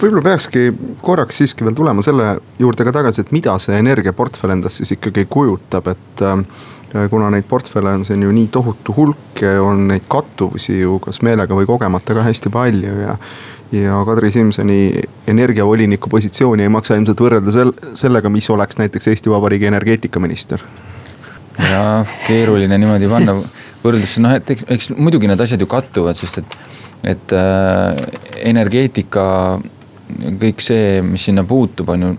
võib-olla 0.01 0.23
peakski 0.25 0.71
korraks 1.05 1.37
siiski 1.37 1.67
veel 1.67 1.75
tulema 1.77 2.03
selle 2.03 2.39
juurde 2.59 2.87
ka 2.87 2.95
tagasi, 2.97 3.21
et 3.21 3.33
mida 3.35 3.53
see 3.61 3.77
energiaportfell 3.77 4.55
endast 4.55 4.81
siis 4.81 4.95
ikkagi 4.97 5.27
kujutab, 5.31 5.91
et 5.93 6.23
äh, 6.25 7.11
kuna 7.11 7.29
neid 7.35 7.47
portfelle 7.49 7.93
on 7.99 8.07
siin 8.09 8.23
ju 8.23 8.33
nii 8.33 8.49
tohutu 8.55 8.95
hulk 8.97 9.43
on 9.61 9.89
neid 9.91 10.07
kattuvusi 10.09 10.79
ju 10.81 10.99
kas 11.03 11.21
meelega 11.27 11.57
või 11.59 11.67
kogemata 11.67 12.15
ka 12.15 12.23
hästi 12.23 12.53
palju 12.55 12.95
ja 13.03 13.17
ja 13.75 14.05
Kadri 14.07 14.31
Simsoni 14.33 14.93
energiavoliniku 15.27 16.09
positsiooni 16.11 16.63
ei 16.63 16.73
maksa 16.73 16.99
ilmselt 16.99 17.21
võrrelda 17.21 17.55
sel-, 17.55 17.75
sellega, 17.99 18.31
mis 18.33 18.49
oleks 18.51 18.79
näiteks 18.79 19.11
Eesti 19.13 19.33
Vabariigi 19.33 19.69
energeetikaminister. 19.71 20.63
ja 21.71 22.05
keeruline 22.27 22.79
niimoodi 22.79 23.09
panna 23.11 23.37
võrdlusse, 23.85 24.23
noh 24.25 24.35
et 24.35 24.51
eks, 24.55 24.67
eks 24.77 24.91
muidugi 24.97 25.31
need 25.31 25.41
asjad 25.41 25.63
ju 25.63 25.69
kattuvad, 25.71 26.19
sest 26.19 26.41
et, 26.43 26.57
et 27.15 27.35
äh, 27.37 27.99
energeetika, 28.51 29.27
kõik 30.41 30.65
see, 30.65 31.03
mis 31.07 31.27
sinna 31.29 31.45
puutub, 31.49 31.93
on 31.95 32.07
ju 32.09 32.13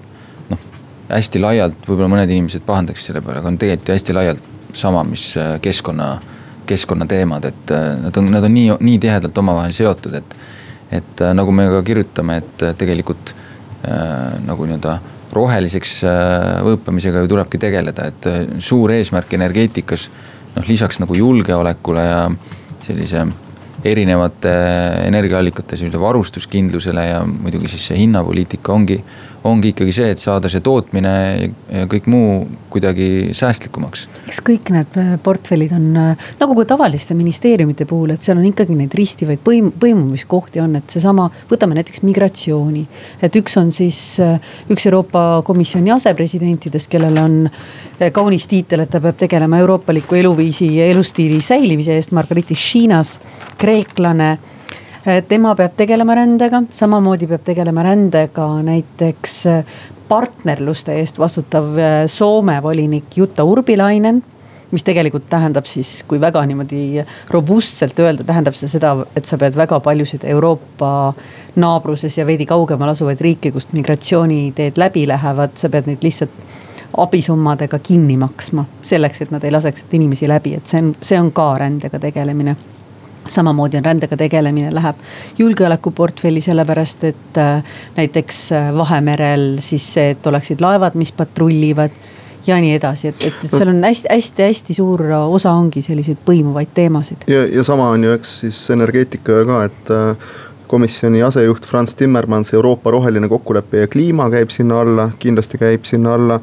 noh, 0.51 0.67
hästi 1.09 1.41
laialt, 1.41 1.81
võib-olla 1.87 2.11
mõned 2.15 2.31
inimesed 2.31 2.65
pahandaks 2.67 3.09
selle 3.09 3.23
peale, 3.25 3.41
aga 3.41 3.51
on 3.51 3.59
tegelikult 3.61 3.91
ju 3.91 3.97
hästi 3.97 4.17
laialt 4.17 4.51
sama, 4.75 5.03
mis 5.07 5.31
äh, 5.41 5.55
keskkonna, 5.63 6.13
keskkonnateemad, 6.69 7.51
et 7.51 7.75
äh, 7.75 7.87
nad 8.05 8.21
on, 8.21 8.29
nad 8.31 8.45
on 8.45 8.55
nii, 8.55 8.77
nii 8.79 9.01
tihedalt 9.03 9.43
omavahel 9.43 9.75
seotud, 9.75 10.19
et 10.21 10.37
et 10.91 11.21
äh, 11.21 11.33
nagu 11.37 11.53
me 11.55 11.67
ka 11.71 11.81
kirjutame, 11.85 12.39
et 12.41 12.65
äh, 12.65 12.75
tegelikult 12.77 13.33
äh, 13.33 14.37
nagu 14.45 14.67
nii-öelda 14.67 14.99
roheliseks 15.35 15.97
võõpamisega 16.63 17.25
ju 17.25 17.27
tulebki 17.33 17.59
tegeleda, 17.59 18.05
et 18.07 18.27
suur 18.63 18.93
eesmärk 18.95 19.33
energeetikas 19.35 20.05
noh, 20.53 20.63
lisaks 20.69 21.01
nagu 21.01 21.17
julgeolekule 21.17 22.05
ja 22.05 22.21
sellise 22.85 23.25
erinevate 23.85 24.51
energiaallikate 25.05 25.77
sellise 25.77 26.01
varustuskindlusele 26.01 27.05
ja 27.05 27.23
muidugi 27.25 27.71
siis 27.75 27.89
see 27.91 28.01
hinnapoliitika 28.01 28.73
ongi 28.73 28.99
ongi 29.45 29.71
ikkagi 29.73 29.93
see, 29.93 30.09
et 30.15 30.21
saada 30.21 30.49
see 30.49 30.63
tootmine 30.65 31.11
ja 31.69 31.85
kõik 31.89 32.07
muu 32.09 32.45
kuidagi 32.73 33.35
säästlikumaks. 33.37 34.07
eks 34.25 34.41
kõik 34.45 34.71
need 34.73 34.97
äh, 35.01 35.11
portfellid 35.21 35.75
on 35.75 35.85
äh, 36.01 36.27
nagu 36.39 36.57
ka 36.57 36.65
tavaliste 36.73 37.13
ministeeriumite 37.17 37.85
puhul, 37.89 38.15
et 38.15 38.25
seal 38.25 38.39
on 38.41 38.47
ikkagi 38.47 38.77
neid 38.77 38.95
ristivaid 38.97 39.43
põim-, 39.45 39.71
põimumiskohti 39.81 40.63
on, 40.63 40.79
et 40.81 40.97
seesama, 40.97 41.27
võtame 41.51 41.77
näiteks 41.77 42.01
migratsiooni. 42.05 42.85
et 43.21 43.37
üks 43.41 43.57
on 43.61 43.71
siis 43.75 43.99
äh, 44.23 44.39
üks 44.73 44.89
Euroopa 44.89 45.43
Komisjoni 45.45 45.93
asepresidentidest, 45.93 46.89
kellel 46.89 47.21
on 47.21 47.39
kaunis 48.13 48.47
tiitel, 48.47 48.83
et 48.83 48.91
ta 48.91 48.99
peab 49.01 49.17
tegelema 49.19 49.59
euroopaliku 49.63 50.15
eluviisi 50.19 50.67
ja 50.77 50.89
elustiili 50.91 51.41
säilimise 51.41 51.95
eest, 51.95 52.11
Margaritis 52.15 52.59
Šiinas, 52.59 53.19
kreeklane. 53.57 54.37
Eh, 55.05 55.23
tema 55.27 55.55
peab 55.55 55.75
tegelema 55.77 56.15
rändega, 56.17 56.63
samamoodi 56.71 57.27
peab 57.29 57.43
tegelema 57.45 57.83
rändega 57.85 58.47
näiteks 58.65 59.35
eh, 59.51 59.75
partnerluste 60.09 60.95
eest 60.99 61.19
vastutav 61.21 61.77
eh, 61.77 61.97
Soome 62.11 62.57
volinik 62.63 63.17
Jutta 63.17 63.43
Urpilainen 63.43 64.23
mis 64.71 64.83
tegelikult 64.83 65.27
tähendab 65.29 65.67
siis, 65.69 66.01
kui 66.09 66.19
väga 66.19 66.41
niimoodi 66.49 67.03
robustselt 67.31 67.99
öelda, 68.01 68.25
tähendab 68.27 68.57
see 68.57 68.67
seda, 68.67 68.95
et 69.15 69.29
sa 69.29 69.37
pead 69.39 69.55
väga 69.55 69.79
paljusid 69.83 70.25
Euroopa 70.27 71.13
naabruses 71.61 72.17
ja 72.17 72.25
veidi 72.27 72.47
kaugemal 72.49 72.91
asuvaid 72.91 73.21
riike, 73.23 73.53
kust 73.55 73.71
migratsiooniteed 73.77 74.81
läbi 74.81 75.05
lähevad, 75.07 75.55
sa 75.59 75.69
pead 75.71 75.87
neid 75.87 76.03
lihtsalt 76.03 76.33
abisummadega 76.97 77.79
kinni 77.79 78.17
maksma. 78.17 78.65
selleks, 78.81 79.21
et 79.21 79.31
nad 79.31 79.43
ei 79.43 79.51
laseks 79.51 79.85
inimesi 79.91 80.27
läbi, 80.27 80.55
et 80.55 80.67
see 80.67 80.81
on, 80.81 80.95
see 81.01 81.19
on 81.19 81.31
ka 81.31 81.53
rändega 81.59 81.99
tegelemine 81.99 82.55
samamoodi 83.27 83.77
on 83.77 83.85
rändega 83.85 84.17
tegelemine, 84.17 84.69
läheb 84.75 84.99
julgeolekuportfelli, 85.39 86.41
sellepärast 86.41 87.03
et 87.03 87.37
äh, 87.41 87.63
näiteks 87.95 88.51
äh, 88.51 88.67
Vahemerel 88.77 89.55
siis 89.59 89.87
see, 89.93 90.11
et 90.13 90.27
oleksid 90.27 90.61
laevad, 90.61 90.93
mis 90.99 91.11
patrullivad 91.11 91.95
ja 92.47 92.59
nii 92.61 92.75
edasi, 92.77 93.07
et, 93.07 93.23
et, 93.25 93.45
seal 93.49 93.71
on 93.71 93.81
hästi-hästi-hästi 93.83 94.75
suur 94.77 95.01
osa 95.17 95.53
ongi 95.57 95.81
selliseid 95.81 96.21
põimuvaid 96.25 96.73
teemasid. 96.77 97.25
ja, 97.27 97.45
ja 97.45 97.63
sama 97.63 97.89
on 97.89 98.03
ju, 98.03 98.13
eks 98.19 98.39
siis 98.45 98.59
energeetikaga 98.75 99.45
ka, 99.49 99.63
et 99.71 99.93
äh, 99.95 100.33
komisjoni 100.67 101.21
asejuht 101.23 101.65
Franz 101.65 101.95
Timmermans, 101.95 102.53
Euroopa 102.53 102.91
roheline 102.91 103.29
kokkulepe 103.29 103.83
ja 103.83 103.87
kliima 103.87 104.29
käib 104.29 104.49
sinna 104.53 104.81
alla, 104.81 105.09
kindlasti 105.19 105.57
käib 105.61 105.85
sinna 105.85 106.13
alla. 106.13 106.39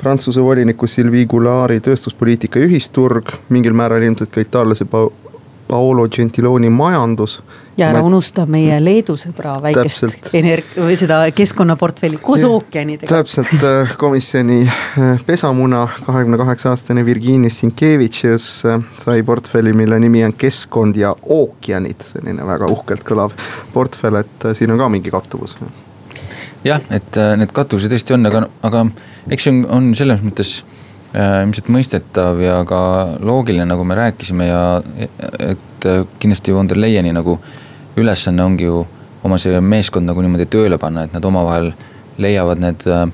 Prantsuse 0.00 0.42
voliniku 0.42 0.86
Sylvie 0.86 1.26
Goulari 1.26 1.80
tööstuspoliitika 1.80 2.60
ühisturg, 2.60 3.30
mingil 3.48 3.72
määral 3.72 4.02
ilmselt 4.04 4.34
ka 4.34 4.42
itaallase 4.44 4.84
Paolo 5.68 6.08
Gentiloni 6.08 6.70
majandus. 6.70 7.38
Ja 7.76 7.88
ära 7.90 8.02
unusta 8.06 8.46
meie 8.50 8.76
Leedu 8.82 9.16
sõbra 9.20 9.54
väikest 9.62 10.34
energ- 10.36 10.74
või 10.76 10.96
seda 10.98 11.20
keskkonnaportfelli 11.34 12.20
koos 12.22 12.44
ookeanidega. 12.46 13.10
täpselt 13.10 13.54
äh, 13.62 13.94
komisjoni 14.00 14.60
äh, 14.66 15.24
pesamuna, 15.26 15.86
kahekümne 16.06 16.38
kaheksa 16.40 16.70
aastane 16.74 17.04
Virginis 17.06 17.60
Sinkevitšius 17.62 18.48
äh, 18.70 18.84
sai 19.04 19.22
portfelli, 19.22 19.72
mille 19.72 19.98
nimi 20.02 20.24
on 20.24 20.36
keskkond 20.38 20.96
ja 21.00 21.14
ookeanid, 21.22 22.06
selline 22.12 22.46
väga 22.46 22.70
uhkelt 22.74 23.06
kõlav 23.06 23.34
portfell, 23.72 24.20
et 24.22 24.50
siin 24.54 24.74
on 24.74 24.80
ka 24.80 24.90
mingi 24.92 25.14
kattuvus. 25.14 25.56
Jah, 26.64 26.80
et 26.94 27.18
need 27.36 27.50
kattuvused 27.52 27.92
tõesti 27.92 28.14
on, 28.16 28.24
aga, 28.30 28.46
aga 28.64 28.86
eks 29.34 29.44
see 29.44 29.52
on, 29.52 29.66
on 29.68 29.90
selles 29.98 30.22
mõttes 30.24 30.62
Äh, 31.14 31.44
ilmselt 31.44 31.68
mõistetav 31.70 32.40
ja 32.42 32.56
ka 32.66 32.78
loogiline, 33.22 33.68
nagu 33.70 33.84
me 33.86 33.94
rääkisime 33.94 34.48
ja 34.48 34.62
et 35.38 35.86
äh, 35.86 36.00
kindlasti 36.18 36.50
von 36.50 36.66
der 36.66 36.80
Leyeni 36.82 37.12
nagu 37.14 37.36
ülesanne 37.96 38.44
ongi 38.44 38.68
ju 38.68 38.84
oma 39.24 39.38
see 39.40 39.60
meeskond 39.60 40.08
nagu 40.08 40.22
niimoodi 40.24 40.46
tööle 40.50 40.78
panna, 40.80 41.06
et 41.06 41.14
nad 41.16 41.24
omavahel 41.24 41.72
leiavad 42.20 42.60
need 42.62 42.84
äh, 42.90 43.06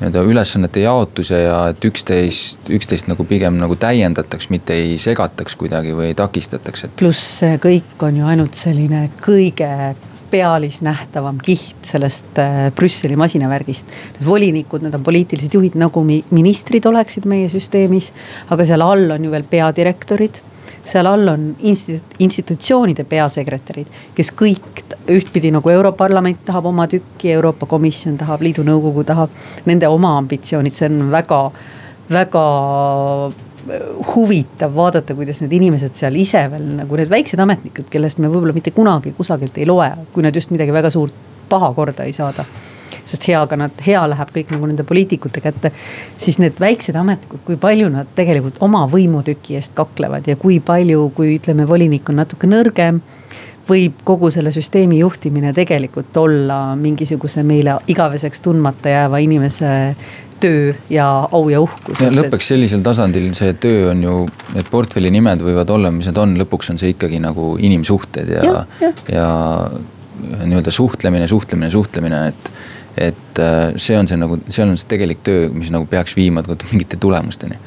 nii-öelda 0.00 0.22
ülesannete 0.26 0.82
jaotuse 0.84 1.38
ja 1.44 1.58
et 1.70 1.84
üksteist, 1.84 2.70
üksteist 2.72 3.08
nagu 3.10 3.26
pigem 3.28 3.58
nagu 3.60 3.76
täiendataks, 3.78 4.48
mitte 4.50 4.76
ei 4.76 4.96
segataks 4.98 5.56
kuidagi 5.60 5.94
või 5.96 6.14
takistataks, 6.18 6.88
et. 6.88 6.96
pluss 6.98 7.38
see 7.40 7.60
kõik 7.62 8.02
on 8.06 8.18
ju 8.22 8.32
ainult 8.32 8.58
selline 8.58 9.06
kõige 9.22 9.70
pealisnähtavam 10.34 11.38
kiht 11.44 11.86
sellest 11.86 12.40
äh, 12.42 12.72
Brüsseli 12.74 13.14
masinavärgist. 13.16 13.86
Need 14.16 14.26
volinikud, 14.26 14.82
need 14.82 14.96
on 14.96 15.04
poliitilised 15.06 15.54
juhid, 15.54 15.76
nagu 15.78 16.02
ministrid 16.04 16.88
oleksid 16.90 17.28
meie 17.30 17.46
süsteemis, 17.52 18.10
aga 18.50 18.66
seal 18.66 18.82
all 18.82 19.14
on 19.14 19.28
ju 19.28 19.30
veel 19.30 19.46
peadirektorid 19.46 20.40
seal 20.84 21.06
all 21.06 21.28
on 21.28 21.46
institu-, 21.64 22.18
institutsioonide 22.24 23.06
peasekretärid, 23.08 23.88
kes 24.16 24.32
kõik 24.36 24.84
ühtpidi 25.10 25.52
nagu 25.54 25.70
Europarlament 25.72 26.44
tahab 26.46 26.68
oma 26.70 26.86
tükki, 26.90 27.32
Euroopa 27.36 27.66
Komisjon 27.70 28.18
tahab, 28.20 28.44
Liidu 28.44 28.64
Nõukogu 28.66 29.04
tahab. 29.08 29.32
Nende 29.68 29.88
oma 29.88 30.16
ambitsioonid, 30.20 30.74
see 30.74 30.90
on 30.90 31.08
väga, 31.14 31.40
väga 32.12 32.44
huvitav 34.14 34.74
vaadata, 34.76 35.16
kuidas 35.16 35.40
need 35.40 35.54
inimesed 35.56 35.96
seal 35.96 36.16
ise 36.20 36.42
veel 36.52 36.66
nagu 36.82 37.00
need 37.00 37.08
väiksed 37.12 37.40
ametnikud, 37.40 37.88
kellest 37.92 38.20
me 38.20 38.28
võib-olla 38.28 38.56
mitte 38.56 38.74
kunagi 38.76 39.14
kusagilt 39.16 39.56
ei 39.56 39.68
loe, 39.68 39.88
kui 40.12 40.24
nad 40.26 40.36
just 40.36 40.52
midagi 40.52 40.74
väga 40.74 40.92
suurt 40.92 41.16
paha 41.48 41.72
korda 41.76 42.04
ei 42.04 42.12
saada 42.16 42.44
sest 43.04 43.28
heaga 43.28 43.58
nad, 43.58 43.74
hea 43.86 44.02
läheb 44.10 44.30
kõik 44.34 44.52
nagu 44.54 44.68
nende 44.70 44.86
poliitikute 44.88 45.42
kätte. 45.44 45.72
siis 46.16 46.38
need 46.38 46.60
väiksed 46.60 46.96
ametnikud, 46.96 47.44
kui 47.44 47.56
palju 47.60 47.90
nad 47.92 48.10
tegelikult 48.16 48.60
oma 48.64 48.86
võimutüki 48.90 49.58
eest 49.58 49.74
kaklevad 49.74 50.28
ja 50.28 50.36
kui 50.36 50.60
palju, 50.60 51.10
kui 51.16 51.36
ütleme, 51.38 51.68
volinik 51.68 52.08
on 52.08 52.22
natuke 52.22 52.50
nõrgem 52.50 53.02
võib 53.68 54.02
kogu 54.04 54.28
selle 54.32 54.52
süsteemi 54.52 54.98
juhtimine 54.98 55.54
tegelikult 55.56 56.16
olla 56.20 56.74
mingisuguse 56.76 57.42
meile 57.46 57.78
igaveseks 57.88 58.42
tundmata 58.44 58.92
jääva 58.92 59.20
inimese 59.24 59.70
töö 60.40 60.74
ja 60.90 61.06
au 61.32 61.48
ja 61.48 61.60
uhkus. 61.62 62.02
lõppeks 62.12 62.50
sellisel 62.52 62.82
tasandil 62.84 63.30
see 63.38 63.54
töö 63.60 63.90
on 63.92 64.02
ju, 64.04 64.16
need 64.56 64.68
portfelli 64.70 65.12
nimed 65.14 65.44
võivad 65.44 65.70
olla, 65.72 65.92
mis 65.94 66.10
need 66.10 66.20
on, 66.20 66.36
lõpuks 66.42 66.74
on 66.74 66.80
see 66.80 66.92
ikkagi 66.92 67.20
nagu 67.22 67.54
inimsuhted 67.56 68.34
ja, 68.36 68.44
ja, 68.44 68.64
ja. 68.82 68.92
ja 69.14 69.28
nii-öelda 70.44 70.70
suhtlemine, 70.74 71.28
suhtlemine, 71.30 71.70
suhtlemine, 71.70 72.26
et. 72.28 72.50
Et 72.96 73.42
äh, 73.42 73.74
see 73.76 73.98
on 73.98 74.08
see 74.08 74.18
nagu, 74.20 74.38
see 74.48 74.64
on 74.64 74.76
see 74.78 74.88
tegelik 74.90 75.24
töö, 75.26 75.48
mis 75.52 75.72
nagu 75.74 75.86
peaks 75.90 76.16
viima 76.16 76.44
mingite 76.70 77.00
tulemusteni. 77.00 77.58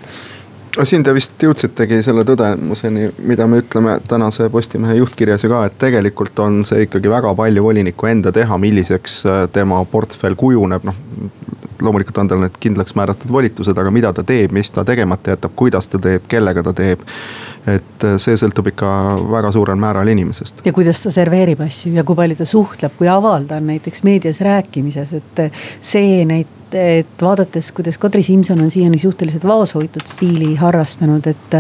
Siin 0.86 1.02
te 1.02 1.10
vist 1.16 1.42
jõudsitegi 1.42 2.04
selle 2.06 2.22
tõdemuseni, 2.28 3.08
mida 3.26 3.48
me 3.50 3.64
ütleme 3.64 3.96
tänase 4.08 4.46
Postimehe 4.54 5.00
juhtkirjas 5.00 5.42
ju 5.42 5.50
ka, 5.50 5.64
et 5.66 5.78
tegelikult 5.82 6.38
on 6.44 6.60
see 6.70 6.86
ikkagi 6.86 7.10
väga 7.10 7.32
palju 7.40 7.64
voliniku 7.66 8.12
enda 8.12 8.34
teha, 8.36 8.60
milliseks 8.62 9.18
äh, 9.26 9.40
tema 9.54 9.82
portfell 9.90 10.38
kujuneb, 10.38 10.86
noh 10.86 11.02
loomulikult 11.82 12.18
on 12.18 12.32
tal 12.32 12.42
need 12.44 12.58
kindlaks 12.60 12.96
määratud 12.98 13.32
volitused, 13.32 13.78
aga 13.78 13.92
mida 13.94 14.14
ta 14.14 14.24
teeb, 14.28 14.52
mis 14.56 14.72
ta 14.72 14.86
tegemata 14.86 15.36
jätab, 15.36 15.54
kuidas 15.56 15.90
ta 15.90 16.00
teeb, 16.02 16.26
kellega 16.28 16.64
ta 16.64 16.74
teeb. 16.74 17.06
et 17.68 18.04
see 18.24 18.38
sõltub 18.40 18.70
ikka 18.72 18.90
väga 19.28 19.50
suurel 19.52 19.76
määral 19.76 20.08
inimesest. 20.08 20.62
ja 20.66 20.74
kuidas 20.74 21.02
ta 21.04 21.12
serveerib 21.12 21.62
asju 21.66 21.94
ja 21.94 22.04
kui 22.08 22.16
palju 22.16 22.36
ta 22.40 22.46
suhtleb, 22.46 22.94
kui 22.98 23.10
aval 23.12 23.44
ta 23.50 23.58
on 23.60 23.68
näiteks 23.68 24.04
meedias 24.08 24.40
rääkimises, 24.42 25.14
et 25.14 25.42
see 25.82 26.24
neid 26.26 26.54
et 26.76 27.22
vaadates, 27.22 27.72
kuidas 27.72 27.98
Kadri 27.98 28.24
Simson 28.24 28.60
on 28.62 28.72
siiani 28.72 29.00
suhteliselt 29.00 29.46
vaoshoitud 29.48 30.04
stiili 30.06 30.56
harrastanud, 30.56 31.28
et. 31.28 31.56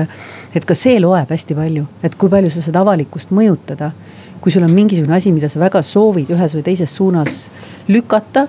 et 0.55 0.65
ka 0.65 0.73
see 0.75 0.99
loeb 0.99 1.29
hästi 1.29 1.55
palju, 1.55 1.85
et 2.03 2.15
kui 2.15 2.29
palju 2.29 2.49
sa 2.49 2.61
saad 2.61 2.75
avalikkust 2.75 3.31
mõjutada. 3.31 3.91
kui 4.41 4.51
sul 4.51 4.63
on 4.63 4.71
mingisugune 4.71 5.15
asi, 5.15 5.31
mida 5.31 5.49
sa 5.49 5.59
väga 5.59 5.81
soovid 5.81 6.29
ühes 6.29 6.53
või 6.55 6.63
teises 6.63 6.91
suunas 6.95 7.49
lükata 7.87 8.47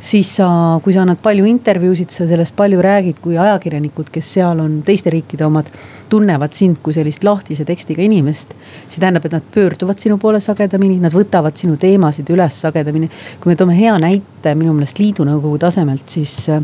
siis 0.00 0.28
sa, 0.36 0.48
kui 0.84 0.92
sa 0.94 1.02
annad 1.02 1.20
palju 1.22 1.46
intervjuusid, 1.48 2.12
sa 2.12 2.26
sellest 2.28 2.56
palju 2.56 2.80
räägid, 2.84 3.20
kui 3.22 3.38
ajakirjanikud, 3.40 4.10
kes 4.12 4.32
seal 4.36 4.60
on, 4.62 4.80
teiste 4.86 5.10
riikide 5.12 5.46
omad, 5.46 5.70
tunnevad 6.12 6.54
sind 6.54 6.78
kui 6.82 6.94
sellist 6.94 7.24
lahtise 7.24 7.64
tekstiga 7.66 8.02
inimest. 8.04 8.54
see 8.88 9.00
tähendab, 9.00 9.24
et 9.26 9.32
nad 9.32 9.42
pöörduvad 9.54 9.98
sinu 9.98 10.18
poole 10.18 10.40
sagedamini, 10.40 11.00
nad 11.02 11.12
võtavad 11.12 11.56
sinu 11.56 11.76
teemasid 11.76 12.30
üles 12.30 12.60
sagedamini. 12.60 13.10
kui 13.40 13.52
me 13.52 13.56
toome 13.56 13.76
hea 13.78 13.98
näite 13.98 14.54
minu 14.54 14.72
meelest 14.72 14.98
liidu 14.98 15.24
nõukogu 15.24 15.58
tasemelt, 15.58 16.08
siis 16.08 16.48
äh, 16.48 16.62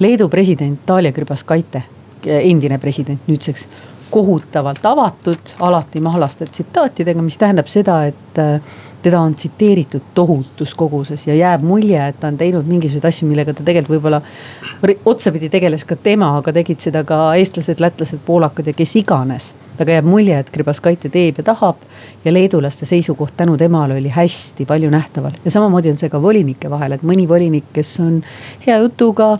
Leedu 0.00 0.28
president 0.28 0.80
Dalia 0.88 1.12
Grybauskaite, 1.12 1.82
endine 2.24 2.78
president 2.78 3.28
nüüdseks 3.28 3.66
kohutavalt 4.10 4.86
avatud, 4.86 5.54
alati 5.60 6.00
mahlaste 6.00 6.46
tsitaatidega, 6.46 7.22
mis 7.22 7.38
tähendab 7.38 7.68
seda, 7.70 8.04
et 8.10 8.38
äh, 8.38 8.60
teda 9.02 9.20
on 9.20 9.34
tsiteeritud 9.34 10.02
tohutus 10.14 10.74
koguses 10.74 11.26
ja 11.26 11.34
jääb 11.34 11.62
mulje, 11.62 12.00
et 12.08 12.20
ta 12.20 12.28
on 12.28 12.36
teinud 12.40 12.66
mingisuguseid 12.68 13.08
asju, 13.08 13.28
millega 13.28 13.54
ta 13.54 13.64
tegelikult 13.64 13.98
võib-olla. 13.98 14.20
otsapidi 15.04 15.48
tegeles 15.48 15.84
ka 15.84 15.96
tema, 15.96 16.36
aga 16.38 16.52
tegid 16.52 16.80
seda 16.80 17.04
ka 17.04 17.34
eestlased, 17.36 17.80
lätlased, 17.80 18.20
poolakad 18.26 18.66
ja 18.66 18.72
kes 18.72 18.96
iganes. 18.96 19.54
aga 19.80 19.92
jääb 19.92 20.04
mulje, 20.04 20.38
et 20.38 20.50
Grybauskaite 20.52 21.08
teeb 21.08 21.38
ja 21.38 21.44
tahab. 21.44 21.76
ja 22.24 22.32
leedulaste 22.32 22.86
seisukoht 22.86 23.36
tänu 23.36 23.56
temale 23.56 23.94
oli 23.94 24.08
hästi 24.08 24.66
palju 24.66 24.90
nähtaval 24.90 25.32
ja 25.44 25.50
samamoodi 25.50 25.90
on 25.90 25.96
see 25.96 26.08
ka 26.08 26.22
volinike 26.22 26.70
vahel, 26.70 26.92
et 26.92 27.02
mõni 27.02 27.28
volinik, 27.28 27.64
kes 27.72 28.00
on 28.00 28.22
hea 28.66 28.78
jutuga 28.78 29.38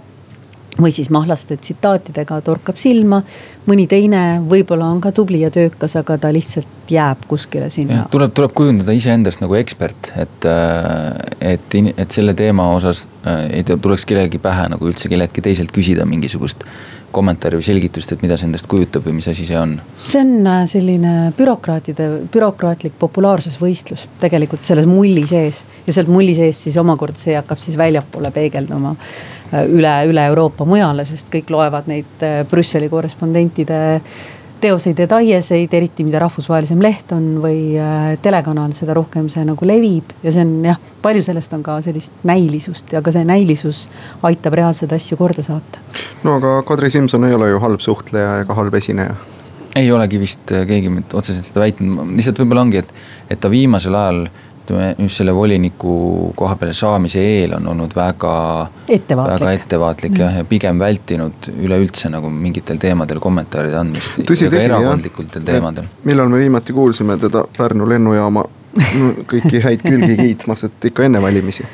või 0.79 0.93
siis 0.95 1.11
mahlaste 1.11 1.57
tsitaatidega 1.57 2.41
torkab 2.41 2.77
silma. 2.77 3.23
Mõni 3.71 3.87
teine 3.91 4.41
võib-olla 4.51 4.91
on 4.91 5.01
ka 5.03 5.13
tubli 5.15 5.43
ja 5.45 5.51
töökas, 5.55 5.95
aga 6.01 6.19
ta 6.21 6.33
lihtsalt 6.35 6.91
jääb 6.91 7.27
kuskile 7.31 7.71
sinna. 7.71 8.05
tuleb, 8.11 8.33
tuleb 8.35 8.55
kujundada 8.57 8.95
iseendast 8.97 9.43
nagu 9.43 9.55
ekspert, 9.59 10.13
et, 10.19 10.47
äh, 10.49 11.53
et, 11.55 11.77
et 11.97 12.11
selle 12.11 12.35
teema 12.39 12.71
osas 12.75 13.07
äh, 13.25 13.47
ei 13.61 13.67
tuleks 13.71 14.07
kellelgi 14.11 14.41
pähe 14.43 14.69
nagu 14.73 14.91
üldse 14.91 15.11
kelleltki 15.13 15.45
teiselt 15.45 15.75
küsida 15.75 16.07
mingisugust 16.09 16.67
kommentaari 17.11 17.59
või 17.59 17.67
selgitust, 17.67 18.13
et 18.15 18.23
mida 18.23 18.37
see 18.39 18.47
endast 18.47 18.69
kujutab 18.71 19.03
või 19.07 19.17
mis 19.19 19.29
asi 19.31 19.47
see 19.49 19.59
on? 19.59 19.77
see 20.05 20.23
on 20.23 20.47
äh, 20.47 20.63
selline 20.71 21.15
bürokraatide, 21.39 22.09
bürokraatlik 22.33 22.97
populaarsusvõistlus 23.01 24.07
tegelikult 24.23 24.67
selles 24.67 24.89
mulli 24.91 25.27
sees 25.31 25.65
ja 25.87 25.95
sealt 25.95 26.11
mulli 26.13 26.37
sees 26.39 26.65
siis 26.67 26.79
omakorda 26.81 27.19
see 27.21 27.37
hakkab 27.39 27.63
siis 27.63 27.79
väljapoole 27.81 28.33
peegelduma 28.35 28.95
üle, 29.53 29.95
üle 30.11 30.27
Euroopa 30.31 30.67
mujale, 30.69 31.05
sest 31.09 31.31
kõik 31.33 31.51
loevad 31.53 31.89
neid 31.91 32.27
äh, 32.27 32.43
Brüsseli 32.51 32.91
korrespondentide 32.93 33.81
teoseid 34.61 34.99
ja 34.99 35.07
taieseid, 35.09 35.73
eriti 35.75 36.05
mida 36.05 36.21
rahvusvahelisem 36.21 36.83
leht 36.85 37.13
on 37.17 37.27
või 37.43 37.79
äh, 37.81 38.13
telekanal, 38.23 38.75
seda 38.77 38.95
rohkem 38.97 39.29
see 39.33 39.45
nagu 39.49 39.67
levib. 39.67 40.13
ja 40.23 40.33
see 40.35 40.45
on 40.45 40.55
jah, 40.69 40.81
palju 41.03 41.25
sellest 41.25 41.57
on 41.57 41.65
ka 41.67 41.81
sellist 41.85 42.25
näilisust 42.29 42.93
ja 42.93 43.03
ka 43.03 43.13
see 43.15 43.25
näilisus 43.25 43.87
aitab 44.27 44.59
reaalseid 44.61 44.93
asju 44.93 45.19
korda 45.21 45.45
saata. 45.47 45.83
no 46.25 46.37
aga 46.41 46.61
Kadri 46.69 46.91
Simson 46.91 47.25
ei 47.25 47.35
ole 47.35 47.51
ju 47.51 47.61
halb 47.61 47.81
suhtleja 47.81 48.41
ega 48.45 48.55
halb 48.55 48.75
esineja 48.75 49.17
ei 49.77 49.91
olegi 49.93 50.19
vist 50.21 50.51
keegi 50.51 50.91
otseselt 51.15 51.47
seda 51.47 51.63
väitnud, 51.63 52.15
lihtsalt 52.17 52.41
võib-olla 52.43 52.67
ongi, 52.67 52.83
et, 52.83 52.95
et 53.31 53.41
ta 53.41 53.51
viimasel 53.53 53.95
ajal 53.95 54.25
ütleme 54.71 54.95
just 54.99 55.17
selle 55.17 55.35
voliniku 55.35 56.33
koha 56.37 56.57
peale 56.57 56.75
saamise 56.75 57.21
eel 57.21 57.55
on 57.57 57.67
olnud 57.69 57.95
väga. 57.97 58.35
väga 58.89 59.53
ettevaatlik 59.53 60.19
jah, 60.19 60.37
ja 60.39 60.45
pigem 60.45 60.79
vältinud 60.79 61.51
üleüldse 61.59 62.11
nagu 62.11 62.31
mingitel 62.31 62.79
teemadel 62.79 63.21
kommentaaride 63.21 63.77
andmist. 63.77 64.19
erakondlikutel 64.63 65.43
teemadel. 65.43 65.91
millal 66.05 66.29
me 66.29 66.39
viimati 66.39 66.73
kuulsime 66.73 67.19
teda 67.19 67.45
Pärnu 67.57 67.89
lennujaama 67.89 68.45
kõiki 69.31 69.61
häid 69.65 69.83
külgi 69.83 70.15
kiitmas, 70.19 70.63
et 70.69 70.85
ikka 70.91 71.05
enne 71.09 71.21
valimisi. 71.23 71.65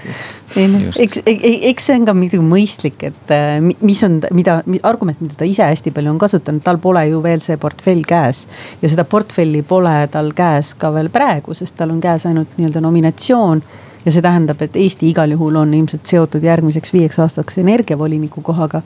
ei 0.57 0.69
noh, 0.71 0.87
eks, 0.89 1.21
eks 1.27 1.89
see 1.91 1.97
on 1.99 2.07
ka 2.09 2.15
muidugi 2.17 2.45
mõistlik, 2.45 3.03
et 3.11 3.35
äh, 3.35 3.59
mis 3.61 4.01
on, 4.07 4.19
mida, 4.37 4.59
argument, 4.89 5.21
mida 5.21 5.37
ta 5.37 5.49
ise 5.49 5.67
hästi 5.69 5.93
palju 5.97 6.15
on 6.15 6.21
kasutanud, 6.21 6.65
tal 6.65 6.81
pole 6.83 7.03
ju 7.11 7.21
veel 7.25 7.43
see 7.45 7.59
portfell 7.61 8.01
käes. 8.09 8.47
ja 8.83 8.89
seda 8.93 9.05
portfelli 9.05 9.61
pole 9.67 9.99
tal 10.13 10.33
käes 10.37 10.73
ka 10.79 10.93
veel 10.95 11.11
praegu, 11.13 11.55
sest 11.55 11.77
tal 11.77 11.93
on 11.93 12.01
käes 12.01 12.25
ainult 12.31 12.57
nii-öelda 12.57 12.81
nominatsioon 12.85 13.63
ja 14.07 14.15
see 14.15 14.25
tähendab, 14.25 14.63
et 14.65 14.81
Eesti 14.81 15.11
igal 15.11 15.37
juhul 15.37 15.61
on 15.61 15.75
ilmselt 15.77 16.09
seotud 16.09 16.45
järgmiseks 16.47 16.95
viieks 16.95 17.21
aastaks 17.21 17.61
energiavoliniku 17.61 18.41
kohaga. 18.47 18.83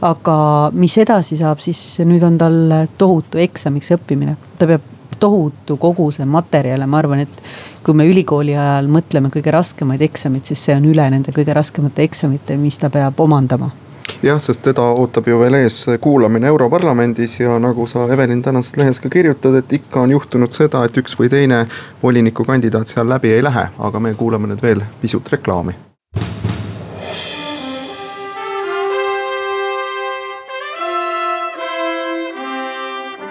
aga 0.00 0.34
mis 0.72 0.94
edasi 0.98 1.36
saab, 1.36 1.58
siis 1.60 1.98
nüüd 2.08 2.22
on 2.24 2.38
tal 2.40 2.54
tohutu 2.98 3.36
eksamiks 3.42 3.90
õppimine, 3.98 4.38
ta 4.56 4.68
peab 4.70 4.86
tohutu 5.20 5.76
koguse 5.80 6.24
materjale, 6.24 6.86
ma 6.86 6.98
arvan, 6.98 7.24
et 7.26 7.42
kui 7.84 7.96
me 7.96 8.06
ülikooli 8.08 8.56
ajal 8.56 8.88
mõtleme 8.92 9.30
kõige 9.32 9.52
raskemaid 9.54 10.02
eksameid, 10.08 10.48
siis 10.48 10.64
see 10.66 10.76
on 10.76 10.88
üle 10.90 11.06
nende 11.12 11.34
kõige 11.36 11.54
raskemate 11.56 12.04
eksamite, 12.08 12.56
mis 12.60 12.78
ta 12.80 12.90
peab 12.90 13.20
omandama. 13.20 13.70
Jah, 14.22 14.40
sest 14.42 14.62
teda 14.62 14.82
ootab 15.00 15.28
ju 15.30 15.38
veel 15.40 15.54
ees 15.62 15.86
kuulamine 16.00 16.50
Europarlamendis 16.50 17.38
ja 17.40 17.58
nagu 17.62 17.86
sa, 17.88 18.04
Evelin, 18.12 18.42
tänases 18.42 18.76
lehes 18.76 19.00
ka 19.00 19.08
kirjutad, 19.08 19.54
et 19.62 19.72
ikka 19.80 20.02
on 20.02 20.16
juhtunud 20.16 20.52
seda, 20.52 20.84
et 20.84 20.96
üks 21.00 21.16
või 21.20 21.30
teine 21.32 21.62
volinikukandidaat 22.02 22.92
seal 22.92 23.08
läbi 23.08 23.32
ei 23.32 23.44
lähe, 23.44 23.70
aga 23.78 24.00
me 24.00 24.14
kuulame 24.14 24.50
nüüd 24.50 24.62
veel 24.62 24.84
pisut 25.00 25.32
reklaami. 25.32 25.89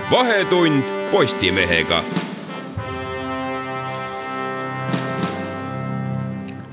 Vahetund 0.09 0.83
Postimehega. 1.11 2.28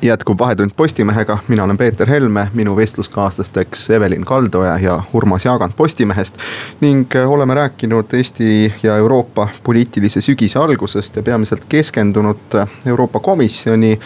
Jätkub 0.03 0.39
Vahetund 0.39 0.71
Postimehega, 0.77 1.39
mina 1.49 1.65
olen 1.65 1.77
Peeter 1.77 2.09
Helme, 2.09 2.49
minu 2.55 2.77
vestluskaaslasteks 2.77 3.91
Evelin 3.91 4.25
Kaldoja 4.25 4.79
ja 4.79 5.03
Urmas 5.13 5.45
Jaagant 5.45 5.77
Postimehest. 5.77 6.37
ning 6.81 7.17
äh, 7.17 7.31
oleme 7.31 7.55
rääkinud 7.55 8.05
Eesti 8.13 8.75
ja 8.83 8.97
Euroopa 8.97 9.49
poliitilise 9.63 10.21
sügise 10.21 10.59
algusest 10.59 11.17
ja 11.17 11.23
peamiselt 11.23 11.65
keskendunud 11.69 12.55
äh, 12.55 12.69
Euroopa 12.87 13.21
Komisjoni 13.21 14.01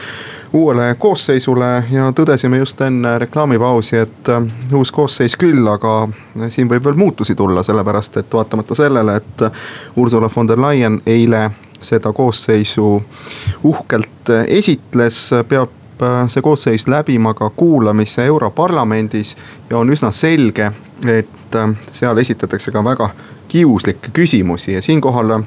uuele 0.52 0.94
koosseisule. 0.98 1.84
Ja 1.90 2.12
tõdesime 2.12 2.58
just 2.58 2.80
enne 2.80 3.18
reklaamipausi, 3.18 3.96
et 3.96 4.28
äh, 4.28 4.42
uus 4.74 4.92
koosseis 4.92 5.36
küll, 5.36 5.66
aga 5.66 6.08
siin 6.48 6.70
võib 6.70 6.84
veel 6.84 6.96
muutusi 6.96 7.34
tulla, 7.34 7.62
sellepärast 7.62 8.16
et 8.16 8.32
vaatamata 8.32 8.74
sellele, 8.74 9.16
et 9.16 9.44
Ursula 9.96 10.30
von 10.36 10.48
der 10.48 10.60
Leyen 10.60 11.02
eile 11.06 11.50
seda 11.80 12.12
koosseisu 12.12 13.02
uhkelt 13.64 14.32
esitles, 14.46 15.30
peab 15.48 15.79
see 16.28 16.42
koosseis 16.42 16.88
läbima 16.88 17.34
ka 17.34 17.50
kuulamise 17.56 18.24
Europarlamendis 18.26 19.36
ja 19.70 19.78
on 19.78 19.90
üsna 19.90 20.10
selge, 20.10 20.72
et 21.06 21.56
äh, 21.56 21.76
seal 21.92 22.18
esitatakse 22.18 22.72
ka 22.72 22.84
väga 22.84 23.10
kiuslikke 23.50 24.10
küsimusi 24.12 24.72
ja 24.72 24.82
siinkohal 24.82 25.30
äh, 25.30 25.42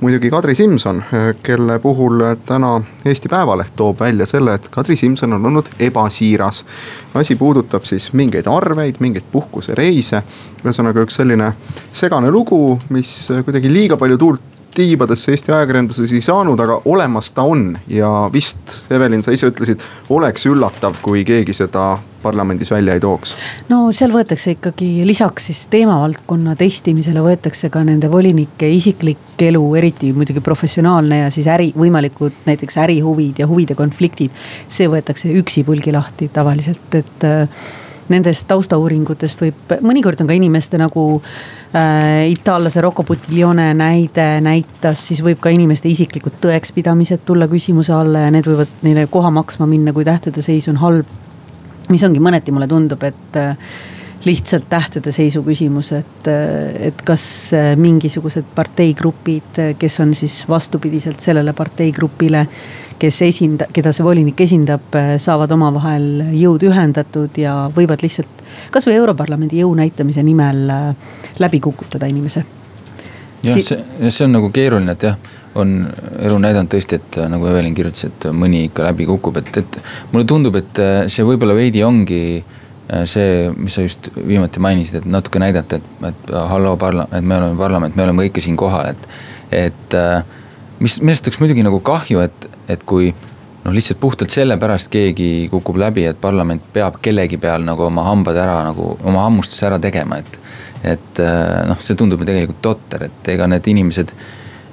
muidugi 0.00 0.30
Kadri 0.30 0.54
Simson, 0.54 1.02
äh, 1.02 1.34
kelle 1.42 1.78
puhul 1.78 2.20
äh, 2.20 2.36
täna 2.46 2.80
Eesti 3.04 3.28
Päevaleht 3.28 3.72
toob 3.76 4.00
välja 4.00 4.26
selle, 4.26 4.54
et 4.54 4.68
Kadri 4.70 4.96
Simson 4.96 5.32
on 5.32 5.46
olnud 5.46 5.66
ebasiiras. 5.78 6.64
asi 7.14 7.36
puudutab 7.36 7.84
siis 7.84 8.12
mingeid 8.12 8.46
arveid, 8.46 9.00
mingeid 9.00 9.26
puhkusereise. 9.32 10.22
ühesõnaga 10.64 11.02
üks 11.02 11.18
selline 11.18 11.52
segane 11.92 12.30
lugu, 12.30 12.78
mis 12.88 13.28
kuidagi 13.44 13.72
liiga 13.72 13.96
palju 13.96 14.18
tuult 14.18 14.57
tiibadesse 14.78 15.34
Eesti 15.34 15.52
ajakirjanduses 15.54 16.12
ei 16.14 16.22
saanud, 16.24 16.60
aga 16.62 16.80
olemas 16.88 17.32
ta 17.34 17.46
on 17.48 17.72
ja 17.90 18.10
vist, 18.32 18.82
Evelin, 18.94 19.24
sa 19.26 19.34
ise 19.34 19.50
ütlesid, 19.50 19.82
oleks 20.14 20.46
üllatav, 20.48 21.00
kui 21.02 21.24
keegi 21.26 21.56
seda 21.56 21.96
parlamendis 22.22 22.70
välja 22.70 22.94
ei 22.96 23.02
tooks? 23.02 23.34
no 23.70 23.80
seal 23.94 24.12
võetakse 24.14 24.56
ikkagi 24.56 25.06
lisaks 25.06 25.48
siis 25.50 25.64
teemavaldkonna 25.72 26.56
testimisele 26.58 27.22
võetakse 27.24 27.70
ka 27.74 27.82
nende 27.86 28.10
volinike 28.10 28.70
isiklik 28.74 29.42
elu, 29.48 29.64
eriti 29.78 30.12
muidugi 30.14 30.42
professionaalne 30.44 31.22
ja 31.24 31.34
siis 31.34 31.46
äri, 31.50 31.70
võimalikud 31.78 32.46
näiteks 32.46 32.78
ärihuvid 32.84 33.42
ja 33.42 33.50
huvide 33.50 33.78
konfliktid. 33.78 34.34
see 34.68 34.90
võetakse 34.90 35.30
üksipulgi 35.42 35.94
lahti 35.94 36.30
tavaliselt, 36.34 36.98
et 36.98 37.26
äh, 37.26 37.68
nendest 38.12 38.46
taustauuringutest 38.50 39.42
võib, 39.44 39.74
mõnikord 39.84 40.20
on 40.22 40.30
ka 40.30 40.36
inimeste 40.36 40.80
nagu 40.80 41.04
äh, 41.18 42.28
itaallase 42.32 42.82
Rocco 42.84 43.04
Buttiglione 43.08 43.70
näide 43.78 44.26
näitas, 44.44 45.06
siis 45.10 45.22
võib 45.24 45.42
ka 45.42 45.52
inimeste 45.54 45.90
isiklikud 45.90 46.40
tõekspidamised 46.42 47.24
tulla 47.28 47.48
küsimuse 47.50 47.94
alla 47.96 48.26
ja 48.26 48.32
need 48.34 48.48
võivad 48.48 48.80
neile 48.86 49.06
koha 49.10 49.32
maksma 49.34 49.68
minna, 49.70 49.94
kui 49.96 50.06
tähtede 50.08 50.44
seis 50.44 50.68
on 50.72 50.80
halb. 50.82 51.16
mis 51.88 52.02
ongi 52.04 52.20
mõneti 52.20 52.52
mulle 52.52 52.68
tundub, 52.68 53.02
et 53.02 53.36
äh, 53.40 53.56
lihtsalt 54.24 54.66
tähtede 54.68 55.12
seisu 55.12 55.42
küsimus, 55.46 55.92
et, 55.96 56.28
et 56.90 57.02
kas 57.06 57.24
mingisugused 57.78 58.50
parteigrupid, 58.54 59.60
kes 59.78 60.00
on 60.00 60.14
siis 60.14 60.42
vastupidiselt 60.48 61.20
sellele 61.20 61.52
parteigrupile, 61.56 62.46
kes 62.98 63.22
esinda-, 63.26 63.68
keda 63.74 63.92
see 63.94 64.06
volinik 64.06 64.40
esindab, 64.44 64.94
saavad 65.22 65.52
omavahel 65.54 66.34
jõud 66.36 66.66
ühendatud 66.68 67.38
ja 67.38 67.54
võivad 67.74 68.02
lihtsalt 68.04 68.44
kasvõi 68.74 68.98
Europarlamendi 68.98 69.62
jõu 69.62 69.74
näitamise 69.78 70.22
nimel 70.26 70.66
läbi 71.38 71.60
kukutada 71.60 72.10
inimese. 72.10 72.44
jah, 73.42 73.58
see, 73.58 73.82
see 74.10 74.24
on 74.26 74.34
nagu 74.34 74.52
keeruline, 74.54 74.96
et 74.96 75.10
jah 75.10 75.34
on 75.58 75.72
elu 76.22 76.36
näidanud 76.38 76.70
tõesti, 76.70 76.98
et 77.00 77.16
nagu 77.30 77.46
Evelin 77.50 77.74
kirjutas, 77.74 78.04
et 78.06 78.26
mõni 78.36 78.66
ikka 78.68 78.84
läbi 78.84 79.08
kukub, 79.08 79.40
et, 79.40 79.48
et 79.58 79.78
mulle 80.12 80.26
tundub, 80.28 80.54
et 80.60 80.80
see 81.10 81.24
võib-olla 81.26 81.56
veidi 81.56 81.82
ongi 81.82 82.20
äh, 82.36 82.58
Äh, 82.92 83.04
see, 83.04 83.50
mis 83.56 83.74
sa 83.76 83.82
just 83.84 84.08
viimati 84.16 84.60
mainisid, 84.64 85.02
et 85.02 85.08
natuke 85.12 85.40
näidata, 85.42 85.76
et, 85.76 86.04
et 86.08 86.30
halloo 86.32 86.78
parla-, 86.80 87.04
et 87.12 87.24
me 87.24 87.36
oleme 87.36 87.58
parlament, 87.60 87.96
me 87.96 88.06
oleme 88.06 88.24
kõike 88.24 88.40
siin 88.40 88.56
kohal, 88.56 88.94
et. 88.94 89.08
et 89.52 89.96
äh, 89.96 90.22
mis, 90.80 90.94
millest 91.02 91.28
oleks 91.28 91.40
muidugi 91.42 91.66
nagu 91.66 91.82
kahju, 91.84 92.22
et, 92.24 92.47
et 92.68 92.82
kui 92.88 93.10
noh, 93.12 93.74
lihtsalt 93.74 94.00
puhtalt 94.00 94.32
sellepärast 94.32 94.90
keegi 94.92 95.48
kukub 95.52 95.78
läbi, 95.80 96.06
et 96.08 96.20
parlament 96.20 96.62
peab 96.72 97.00
kellegi 97.02 97.40
peal 97.40 97.64
nagu 97.66 97.88
oma 97.88 98.06
hambad 98.08 98.38
ära 98.38 98.60
nagu, 98.70 98.94
oma 99.04 99.26
hammustuse 99.26 99.68
ära 99.70 99.80
tegema, 99.82 100.20
et. 100.22 100.40
et 100.82 101.22
äh, 101.24 101.64
noh, 101.66 101.78
see 101.82 101.98
tundub 101.98 102.20
ju 102.22 102.28
tegelikult 102.28 102.60
totter, 102.62 103.08
et 103.08 103.32
ega 103.34 103.48
need 103.50 103.66
inimesed 103.74 104.12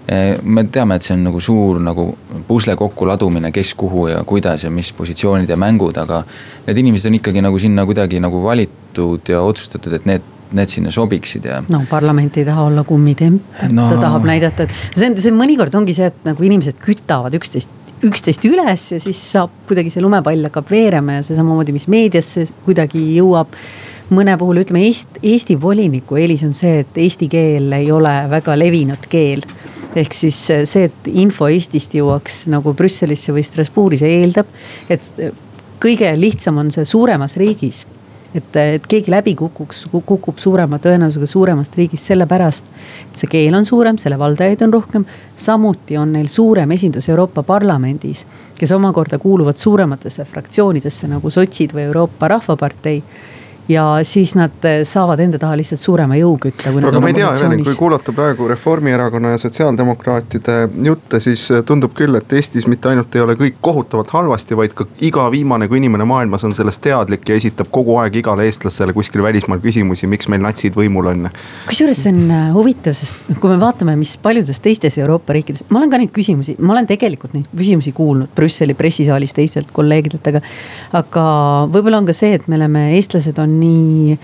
Eh, 0.08 0.38
me 0.44 0.62
teame, 0.70 1.00
et 1.00 1.06
see 1.06 1.16
on 1.16 1.24
nagu 1.26 1.40
suur 1.42 1.80
nagu 1.82 2.04
pusle 2.46 2.76
kokkuladumine, 2.78 3.50
kes 3.54 3.72
kuhu 3.74 4.04
ja 4.12 4.20
kuidas 4.28 4.68
ja 4.68 4.70
mis 4.70 4.92
positsioonid 4.94 5.50
ja 5.50 5.58
mängud, 5.58 5.98
aga. 5.98 6.22
Need 6.68 6.82
inimesed 6.84 7.10
on 7.10 7.18
ikkagi 7.18 7.42
nagu 7.42 7.58
sinna 7.62 7.88
kuidagi 7.90 8.20
nagu 8.22 8.44
valitud 8.44 9.34
ja 9.34 9.42
otsustatud, 9.42 9.98
et 9.98 10.06
need 10.10 10.32
need 10.56 10.70
sinna 10.70 10.92
sobiksid 10.94 11.48
ja. 11.50 11.56
no 11.74 11.80
parlament 11.90 12.36
ei 12.38 12.46
taha 12.46 12.68
olla 12.70 12.84
kummitemp 12.86 13.64
no., 13.74 13.88
ta 13.90 13.98
tahab 13.98 14.28
näidata, 14.30 14.68
et 14.68 14.76
see 14.94 15.08
on, 15.10 15.16
see 15.20 15.34
mõnikord 15.34 15.74
ongi 15.76 15.96
see, 15.98 16.06
et 16.14 16.20
nagu 16.24 16.46
inimesed 16.46 16.78
kütavad 16.86 17.34
üksteist 17.36 17.74
üksteist 18.06 18.46
üles 18.48 18.86
ja 18.94 19.00
siis 19.02 19.20
saab 19.32 19.54
kuidagi 19.70 19.92
see 19.94 20.04
lumepall 20.04 20.48
hakkab 20.48 20.70
veerema 20.72 21.20
ja 21.20 21.26
see 21.26 21.38
samamoodi, 21.38 21.76
mis 21.76 21.88
meediasse 21.92 22.48
kuidagi 22.66 23.02
jõuab. 23.18 23.56
Mõne 24.14 24.36
puhul 24.38 24.62
ütleme 24.62 24.84
Eest, 24.86 25.18
Eesti 25.26 25.56
voliniku 25.62 26.20
eelis 26.22 26.44
on 26.46 26.54
see, 26.54 26.84
et 26.84 27.00
eesti 27.02 27.30
keel 27.32 27.74
ei 27.74 27.90
ole 27.92 28.14
väga 28.30 28.54
levinud 28.60 29.08
keel. 29.10 29.42
Ehk 29.96 30.14
siis 30.14 30.38
äh, 30.54 30.66
see, 30.70 30.90
et 30.92 31.10
info 31.10 31.48
Eestist 31.50 31.96
jõuaks 31.98 32.44
nagu 32.54 32.76
Brüsselisse 32.78 33.34
või 33.34 33.46
Strasbourgi, 33.48 34.04
see 34.04 34.22
eeldab, 34.22 34.52
et 34.92 35.10
äh, 35.24 35.34
kõige 35.82 36.12
lihtsam 36.20 36.62
on 36.62 36.70
see 36.76 36.86
suuremas 36.86 37.38
riigis 37.42 37.86
et, 38.36 38.56
et 38.60 38.88
keegi 38.88 39.12
läbi 39.12 39.36
kukuks, 39.40 39.86
kukub 39.92 40.40
suurema 40.42 40.80
tõenäosusega 40.84 41.30
suuremast 41.30 41.78
riigist 41.80 42.12
sellepärast, 42.12 42.72
et 43.08 43.22
see 43.22 43.32
keel 43.32 43.56
on 43.56 43.68
suurem, 43.68 44.00
selle 44.02 44.20
valdajaid 44.20 44.66
on 44.68 44.74
rohkem. 44.76 45.06
samuti 45.36 45.98
on 45.98 46.12
neil 46.14 46.28
suurem 46.32 46.72
esindus 46.72 47.10
Euroopa 47.10 47.44
Parlamendis, 47.44 48.26
kes 48.60 48.72
omakorda 48.72 49.20
kuuluvad 49.20 49.58
suurematesse 49.58 50.26
fraktsioonidesse 50.26 51.08
nagu 51.12 51.30
sotsid 51.30 51.74
või 51.76 51.88
Euroopa 51.90 52.28
Rahvapartei 52.28 53.02
ja 53.70 54.00
siis 54.04 54.36
nad 54.36 54.66
eh, 54.66 54.84
saavad 54.86 55.20
enda 55.20 55.40
taha 55.42 55.58
lihtsalt 55.58 55.82
suurema 55.82 56.18
jõu 56.20 56.36
kütta. 56.42 56.70
aga 56.70 57.02
ma 57.02 57.10
ei 57.10 57.18
tea, 57.18 57.32
Evelin, 57.34 57.64
kui 57.66 57.78
kuulata 57.80 58.14
praegu 58.14 58.48
Reformierakonna 58.48 59.34
ja 59.34 59.40
sotsiaaldemokraatide 59.42 60.58
jutte, 60.86 61.20
siis 61.20 61.48
eh, 61.52 61.64
tundub 61.66 61.96
küll, 61.98 62.16
et 62.20 62.34
Eestis 62.34 62.68
mitte 62.70 62.92
ainult 62.92 63.16
ei 63.16 63.24
ole 63.26 63.38
kõik 63.40 63.58
kohutavalt 63.66 64.14
halvasti, 64.14 64.58
vaid 64.58 64.76
ka 64.78 64.86
iga 65.06 65.26
viimane 65.34 65.68
kui 65.72 65.80
inimene 65.82 66.06
maailmas 66.06 66.46
on 66.46 66.54
sellest 66.58 66.84
teadlik 66.86 67.26
ja 67.30 67.40
esitab 67.40 67.72
kogu 67.74 67.98
aeg 68.02 68.20
igale 68.22 68.46
eestlasele 68.50 68.94
kuskil 68.94 69.24
välismaal 69.26 69.64
küsimusi, 69.64 70.10
miks 70.12 70.30
meil 70.30 70.46
natsid 70.46 70.78
võimul 70.78 71.10
on. 71.14 71.30
kusjuures 71.66 72.04
see 72.06 72.14
on 72.14 72.22
eh, 72.30 72.46
huvitav, 72.54 72.94
sest 72.98 73.34
kui 73.42 73.50
me 73.50 73.58
vaatame, 73.62 73.98
mis 74.00 74.14
paljudes 74.22 74.62
teistes 74.62 75.00
Euroopa 75.02 75.34
riikides, 75.34 75.66
ma 75.70 75.82
olen 75.82 75.94
ka 75.94 76.02
neid 76.02 76.14
küsimusi, 76.14 76.58
ma 76.60 76.78
olen 76.78 76.90
tegelikult 76.90 77.34
neid 77.34 77.50
küsimusi 77.50 77.96
kuulnud 77.98 78.30
Brüsseli 78.36 78.78
pressisaalis 78.78 79.34
teistelt 79.34 79.74
kolleegidelt, 79.74 80.30
aga. 80.30 80.42
aga 81.02 81.26
võib-olla 81.74 82.04
on 82.04 82.08
ka 82.10 82.14
see, 82.14 82.36
et 82.38 82.48
me 82.52 82.60
oleme, 82.60 82.88
eestlased 83.00 83.40
on 83.42 83.55
nii 83.60 84.18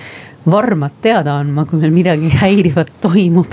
varmad 0.46 0.96
teada 1.02 1.36
andma, 1.38 1.68
kui 1.70 1.78
meil 1.82 1.92
midagi 1.94 2.32
häirivat 2.42 2.90
toimub. 3.02 3.52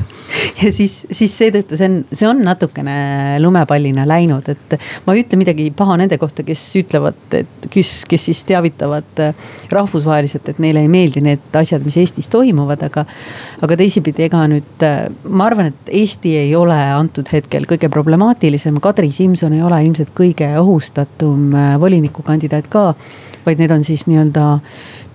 ja 0.62 0.70
siis, 0.72 1.02
siis 1.12 1.32
seetõttu 1.36 1.76
see 1.76 1.88
on, 1.88 1.96
see 2.12 2.28
on 2.28 2.40
natukene 2.44 2.94
lumepallina 3.42 4.06
läinud, 4.08 4.48
et 4.48 4.76
ma 5.04 5.14
ei 5.14 5.22
ütle 5.22 5.38
midagi 5.40 5.68
paha 5.76 5.98
nende 6.00 6.18
kohta, 6.20 6.44
kes 6.46 6.62
ütlevad, 6.80 7.18
et 7.36 7.68
kes, 7.72 7.92
kes 8.08 8.28
siis 8.30 8.40
teavitavad 8.48 9.22
rahvusvaheliselt, 9.72 10.48
et 10.48 10.60
neile 10.64 10.84
ei 10.84 10.90
meeldi 10.92 11.22
need 11.24 11.60
asjad, 11.60 11.84
mis 11.84 11.98
Eestis 12.00 12.30
toimuvad, 12.32 12.86
aga. 12.88 13.04
aga 13.64 13.78
teisipidi, 13.80 14.24
ega 14.28 14.44
nüüd 14.48 14.86
ma 15.28 15.48
arvan, 15.48 15.72
et 15.72 15.92
Eesti 16.00 16.36
ei 16.40 16.54
ole 16.56 16.76
antud 16.76 17.28
hetkel 17.32 17.68
kõige 17.68 17.90
problemaatilisem, 17.92 18.80
Kadri 18.84 19.12
Simson 19.12 19.56
ei 19.56 19.64
ole 19.64 19.82
ilmselt 19.84 20.14
kõige 20.16 20.48
ohustatum 20.60 21.52
volinikukandidaat 21.80 22.72
ka. 22.72 22.92
vaid 23.44 23.60
need 23.60 23.72
on 23.72 23.84
siis 23.84 24.02
nii-öelda 24.08 24.44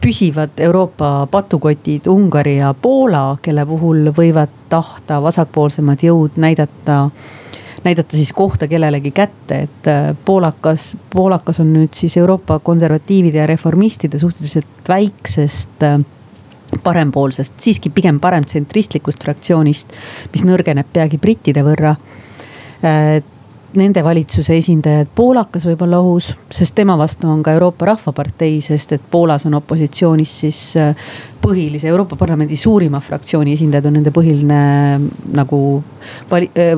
püsivad 0.04 0.60
Euroopa 0.60 1.28
patukotid 1.32 2.08
Ungari 2.12 2.58
ja 2.58 2.74
Poola, 2.74 3.38
kelle 3.42 3.66
puhul 3.66 4.10
võivad 4.18 4.52
tahta 4.70 5.22
vasakpoolsemad 5.24 6.04
jõud 6.04 6.36
näidata 6.44 7.06
näidata 7.84 8.18
siis 8.18 8.34
kohta 8.34 8.68
kellelegi 8.68 9.12
kätte, 9.12 9.60
et 9.60 9.88
äh, 9.88 10.16
poolakas, 10.26 10.98
poolakas 11.14 11.60
on 11.60 11.74
nüüd 11.74 11.96
siis 11.96 12.18
Euroopa 12.18 12.60
konservatiivide 12.60 13.38
ja 13.38 13.48
reformistide 13.48 14.20
suhteliselt 14.20 14.88
väiksest 14.88 15.84
äh, 15.84 16.00
parempoolsest, 16.84 17.60
siiski 17.60 17.90
pigem 17.90 18.20
paremtsentristlikust 18.20 19.24
fraktsioonist, 19.24 19.92
mis 20.32 20.46
nõrgeneb 20.48 20.88
peagi 20.94 21.20
brittide 21.20 21.64
võrra. 21.64 21.96
Äh, 22.84 23.20
nende 23.80 24.04
valitsuse 24.06 24.58
esindajad, 24.58 25.10
poolakas 25.16 25.66
võib 25.68 25.82
olla 25.86 26.00
ohus, 26.04 26.32
sest 26.54 26.76
tema 26.76 26.96
vastu 27.00 27.30
on 27.30 27.44
ka 27.44 27.54
Euroopa 27.56 27.88
Rahvapartei, 27.92 28.60
sest 28.62 28.96
et 28.98 29.08
Poolas 29.12 29.46
on 29.50 29.58
opositsioonis 29.60 30.36
siis 30.44 30.60
äh, 30.80 31.08
põhilise 31.42 31.90
Euroopa 31.92 32.18
Parlamendi 32.20 32.58
suurima 32.58 33.02
fraktsiooni 33.04 33.56
esindajad 33.58 33.90
on 33.90 33.98
nende 34.00 34.14
põhiline 34.16 34.60
nagu 35.34 35.62
vali, 36.32 36.52
äh, 36.60 36.78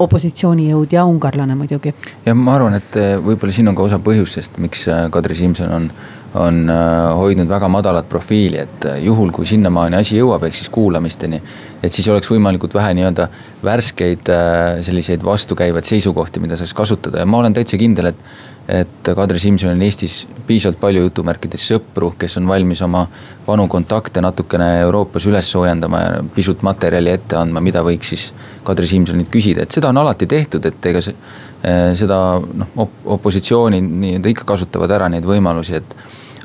opositsioonijõud 0.00 0.94
ja 0.96 1.04
ungarlane 1.04 1.54
muidugi. 1.58 1.94
ja 2.26 2.34
ma 2.34 2.56
arvan, 2.56 2.78
et 2.80 2.96
äh, 2.96 3.18
võib-olla 3.20 3.52
siin 3.52 3.68
on 3.68 3.76
ka 3.78 3.88
osa 3.88 4.00
põhjustest, 4.02 4.58
miks 4.62 4.88
Kadri 5.12 5.36
Simson 5.38 5.76
on 5.76 5.92
on 6.34 6.70
äh, 6.70 7.16
hoidnud 7.16 7.48
väga 7.48 7.68
madalat 7.68 8.08
profiili, 8.08 8.58
et 8.58 8.84
äh, 8.84 9.02
juhul, 9.02 9.30
kui 9.34 9.46
sinnamaani 9.46 9.98
asi 9.98 10.18
jõuab, 10.18 10.44
ehk 10.46 10.54
siis 10.54 10.70
kuulamisteni. 10.70 11.42
Et 11.82 11.92
siis 11.92 12.08
oleks 12.12 12.28
võimalikult 12.30 12.74
vähe 12.76 12.92
nii-öelda 12.98 13.26
värskeid 13.64 14.30
äh, 14.32 14.78
selliseid 14.84 15.24
vastukäivaid 15.24 15.88
seisukohti, 15.88 16.42
mida 16.42 16.58
saaks 16.60 16.74
kasutada 16.76 17.22
ja 17.22 17.28
ma 17.28 17.42
olen 17.42 17.56
täitsa 17.56 17.80
kindel, 17.80 18.12
et. 18.12 18.24
et 18.70 19.08
Kadri 19.16 19.40
Simsonil 19.42 19.74
on 19.74 19.82
Eestis 19.82 20.20
piisavalt 20.46 20.78
palju 20.78 21.00
jutumärkides 21.02 21.64
sõpru, 21.72 22.12
kes 22.18 22.36
on 22.38 22.46
valmis 22.46 22.82
oma 22.86 23.00
vanu 23.46 23.64
kontakte 23.72 24.22
natukene 24.22 24.68
Euroopas 24.84 25.26
üles 25.26 25.48
soojendama 25.50 26.02
ja 26.04 26.20
pisut 26.34 26.62
materjali 26.62 27.10
ette 27.10 27.38
andma, 27.40 27.62
mida 27.64 27.82
võiks 27.82 28.12
siis 28.12 28.28
Kadri 28.64 28.86
Simsonilt 28.86 29.32
küsida, 29.32 29.64
et 29.64 29.74
seda 29.74 29.90
on 29.90 29.98
alati 30.04 30.28
tehtud, 30.30 30.68
et 30.70 30.86
ega 30.92 31.02
see 31.02 31.16
seda 31.60 32.18
noh 32.40 32.80
op, 32.84 32.92
opositsioonid 33.18 33.84
nii-öelda 33.84 34.32
ikka 34.32 34.46
kasutavad 34.48 34.92
ära 34.96 35.10
neid 35.12 35.26
võimalusi, 35.28 35.76
et 35.80 35.96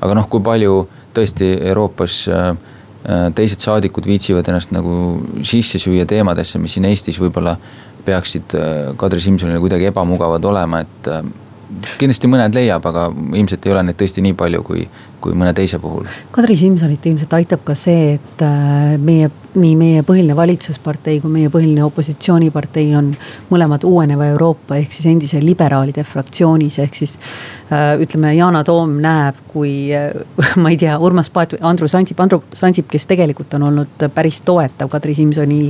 aga 0.04 0.15
noh, 0.17 0.28
kui 0.32 0.43
palju 0.43 0.82
tõesti 1.15 1.54
Euroopas 1.69 2.17
äh, 2.28 2.50
äh, 2.50 2.75
teised 3.36 3.62
saadikud 3.62 4.08
viitsivad 4.10 4.48
ennast 4.50 4.72
nagu 4.74 4.96
sisse 5.46 5.82
süüa 5.82 6.08
teemadesse, 6.10 6.60
mis 6.62 6.78
siin 6.78 6.88
Eestis 6.89 7.20
võib-olla 7.22 7.56
peaksid 8.06 8.56
äh, 8.58 8.94
Kadri 8.98 9.22
Simsonile 9.22 9.62
kuidagi 9.63 9.89
ebamugavad 9.89 10.46
olema, 10.46 10.84
et 10.86 11.12
kindlasti 11.99 12.30
mõned 12.30 12.56
leiab, 12.56 12.86
aga 12.86 13.10
ilmselt 13.12 13.65
ei 13.65 13.73
ole 13.73 13.84
neid 13.88 13.97
tõesti 13.99 14.23
nii 14.23 14.36
palju, 14.38 14.62
kui, 14.65 14.86
kui 15.23 15.34
mõne 15.38 15.54
teise 15.58 15.80
puhul. 15.82 16.06
Kadri 16.36 16.56
Simsonit 16.60 17.06
ilmselt 17.10 17.34
aitab 17.38 17.63
ka 17.65 17.75
see, 17.78 18.15
et 18.17 18.43
äh, 18.45 18.95
meie, 19.01 19.32
nii 19.56 19.73
meie 19.80 20.04
põhiline 20.06 20.36
valitsuspartei 20.38 21.19
kui 21.23 21.34
meie 21.34 21.51
põhiline 21.54 21.84
opositsioonipartei 21.88 22.89
on 22.99 23.12
mõlemad 23.49 23.86
uueneva 23.88 24.30
Euroopa 24.34 24.78
ehk 24.82 24.93
siis 24.93 25.10
endise 25.12 25.41
liberaalide 25.43 26.06
fraktsioonis, 26.06 26.80
ehk 26.84 26.99
siis 27.01 27.15
äh, 27.71 27.95
ütleme, 28.01 28.36
Yana 28.38 28.63
Toom 28.67 28.99
näeb, 29.04 29.41
kui 29.51 29.75
äh, 29.95 30.12
ma 30.62 30.73
ei 30.73 30.80
tea, 30.82 30.99
Urmas 31.01 31.32
Paet 31.34 31.58
Andrus 31.62 31.97
Ansip, 31.97 32.21
Andrus 32.21 32.63
Ansip, 32.63 32.91
kes 32.91 33.10
tegelikult 33.10 33.58
on 33.58 33.69
olnud 33.71 34.10
päris 34.13 34.43
toetav 34.45 34.91
Kadri 34.93 35.17
Simsoni 35.17 35.63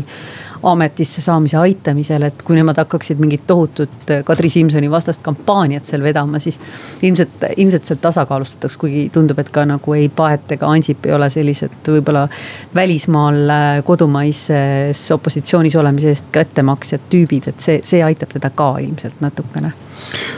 ametisse 0.64 1.22
saamise 1.22 1.58
aitamisel, 1.58 2.28
et 2.28 2.44
kui 2.44 2.56
nemad 2.56 2.78
hakkaksid 2.78 3.20
mingit 3.20 3.46
tohutut 3.48 4.14
Kadri 4.26 4.50
Simsoni 4.50 4.92
vastast 4.92 5.22
kampaaniat 5.26 5.86
seal 5.86 6.04
vedama, 6.04 6.40
siis 6.40 6.60
ilmselt, 7.02 7.48
ilmselt 7.58 7.86
seal 7.86 8.02
tasakaalustataks, 8.02 8.78
kuigi 8.78 9.10
tundub, 9.14 9.40
et 9.40 9.50
ka 9.50 9.66
nagu 9.66 9.94
ei 9.94 10.10
Paet 10.10 10.52
ega 10.58 10.70
Ansip 10.72 11.06
ei 11.06 11.16
ole 11.16 11.30
sellised 11.30 11.88
võib-olla 11.88 12.28
välismaal 12.76 13.56
kodumaises 13.86 15.06
opositsioonis 15.12 15.76
olemise 15.76 16.14
eest 16.14 16.30
kättemaksjad 16.32 17.10
tüübid, 17.10 17.50
et 17.52 17.60
see, 17.60 17.82
see 17.84 18.04
aitab 18.04 18.34
teda 18.36 18.52
ka 18.56 18.76
ilmselt 18.84 19.22
natukene 19.26 19.74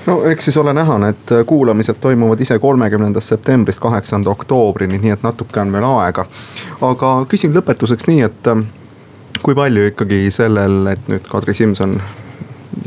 no 0.07 0.23
eks 0.25 0.45
siis 0.45 0.57
ole 0.57 0.73
näha, 0.73 0.97
need 0.97 1.33
kuulamised 1.45 1.99
toimuvad 2.01 2.41
ise 2.41 2.59
kolmekümnendast 2.59 3.27
septembrist 3.27 3.79
kaheksanda 3.79 4.29
oktoobrini, 4.29 4.99
nii 5.01 5.15
et 5.17 5.23
natuke 5.23 5.59
on 5.59 5.71
veel 5.71 5.87
aega. 5.89 6.25
aga 6.81 7.13
küsin 7.29 7.55
lõpetuseks 7.55 8.07
nii, 8.07 8.21
et 8.21 8.51
kui 9.43 9.57
palju 9.57 9.89
ikkagi 9.91 10.27
sellel, 10.33 10.79
et 10.93 11.11
nüüd 11.11 11.27
Kadri 11.31 11.55
Simson 11.57 11.97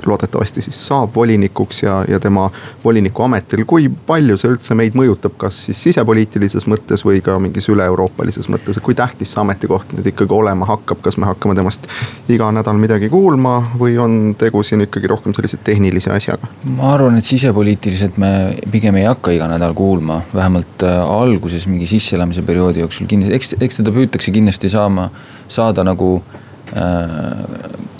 loodetavasti 0.07 0.62
siis 0.62 0.86
saab 0.88 1.11
volinikuks 1.14 1.82
ja, 1.82 2.05
ja 2.09 2.20
tema 2.20 2.51
voliniku 2.84 3.22
ametil, 3.22 3.64
kui 3.66 3.88
palju 4.07 4.36
see 4.40 4.51
üldse 4.53 4.76
meid 4.78 4.96
mõjutab, 4.98 5.34
kas 5.40 5.59
siis 5.66 5.82
sisepoliitilises 5.88 6.66
mõttes 6.70 7.05
või 7.07 7.20
ka 7.24 7.36
mingis 7.42 7.68
üle-euroopalises 7.72 8.48
mõttes, 8.53 8.78
et 8.78 8.84
kui 8.84 8.96
tähtis 8.98 9.34
see 9.34 9.42
ametikoht 9.42 9.94
nüüd 9.96 10.11
ikkagi 10.12 10.36
olema 10.36 10.68
hakkab, 10.70 11.03
kas 11.05 11.18
me 11.20 11.28
hakkame 11.28 11.57
temast 11.59 11.88
iga 12.32 12.51
nädal 12.55 12.78
midagi 12.80 13.11
kuulma 13.12 13.57
või 13.80 13.98
on 14.03 14.18
tegu 14.38 14.62
siin 14.66 14.86
ikkagi 14.86 15.11
rohkem 15.11 15.36
sellise 15.36 15.61
tehnilise 15.64 16.12
asjaga? 16.14 16.51
ma 16.76 16.94
arvan, 16.94 17.18
et 17.20 17.28
sisepoliitiliselt 17.28 18.18
me 18.20 18.32
pigem 18.70 19.01
ei 19.01 19.09
hakka 19.09 19.34
iga 19.36 19.48
nädal 19.51 19.74
kuulma, 19.78 20.22
vähemalt 20.34 20.86
äh, 20.86 21.01
alguses 21.05 21.66
mingi 21.70 21.88
sisseelamise 21.90 22.44
perioodi 22.46 22.84
jooksul 22.84 23.11
kindlasti, 23.11 23.36
eks, 23.36 23.57
eks 23.61 23.82
teda 23.82 23.94
püütakse 23.94 24.34
kindlasti 24.34 24.70
saama, 24.72 25.11
saada 25.51 25.84
nagu 25.86 26.18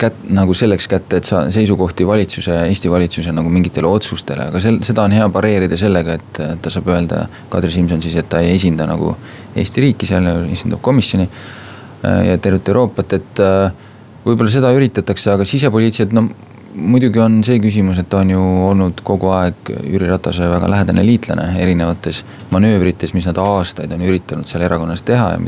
kät-, 0.01 0.21
nagu 0.33 0.53
selleks 0.55 0.87
kätte, 0.87 1.19
et 1.19 1.27
sa 1.27 1.43
seisukohti 1.51 2.07
valitsuse, 2.07 2.55
Eesti 2.67 2.91
valitsuse 2.91 3.33
nagu 3.35 3.49
mingitele 3.53 3.89
otsustele, 3.89 4.47
aga 4.51 4.61
sel-, 4.63 4.81
seda 4.85 5.05
on 5.07 5.15
hea 5.15 5.27
pareerida 5.33 5.79
sellega, 5.79 6.17
et 6.19 6.41
ta 6.61 6.73
saab 6.73 6.91
öelda, 6.93 7.25
Kadri 7.51 7.71
Simson 7.73 8.03
siis, 8.03 8.15
et 8.19 8.29
ta 8.31 8.41
ei 8.43 8.55
esinda 8.55 8.87
nagu 8.89 9.15
Eesti 9.55 9.87
riiki 9.87 10.09
seal, 10.09 10.29
esindab 10.51 10.81
komisjoni 10.85 11.27
äh, 11.27 12.21
ja 12.31 12.37
tervet 12.41 12.71
Euroopat, 12.71 13.17
et 13.19 13.43
äh, 13.43 13.89
võib-olla 14.25 14.53
seda 14.53 14.71
üritatakse, 14.77 15.33
aga 15.35 15.47
sisepoliitiliselt 15.47 16.15
no 16.15 16.29
muidugi 16.71 17.19
on 17.19 17.41
see 17.43 17.59
küsimus, 17.59 17.99
et 17.99 18.07
ta 18.09 18.21
on 18.21 18.29
ju 18.31 18.41
olnud 18.69 19.01
kogu 19.03 19.31
aeg 19.35 19.73
Jüri 19.91 20.07
Ratase 20.07 20.47
väga 20.49 20.69
lähedane 20.71 21.03
liitlane 21.05 21.49
erinevates 21.59 22.23
manöövrites, 22.53 23.11
mis 23.17 23.27
nad 23.27 23.39
aastaid 23.41 23.91
on 23.91 24.05
üritanud 24.07 24.47
seal 24.47 24.63
erakonnas 24.63 25.03
teha 25.07 25.33
ja 25.33 25.41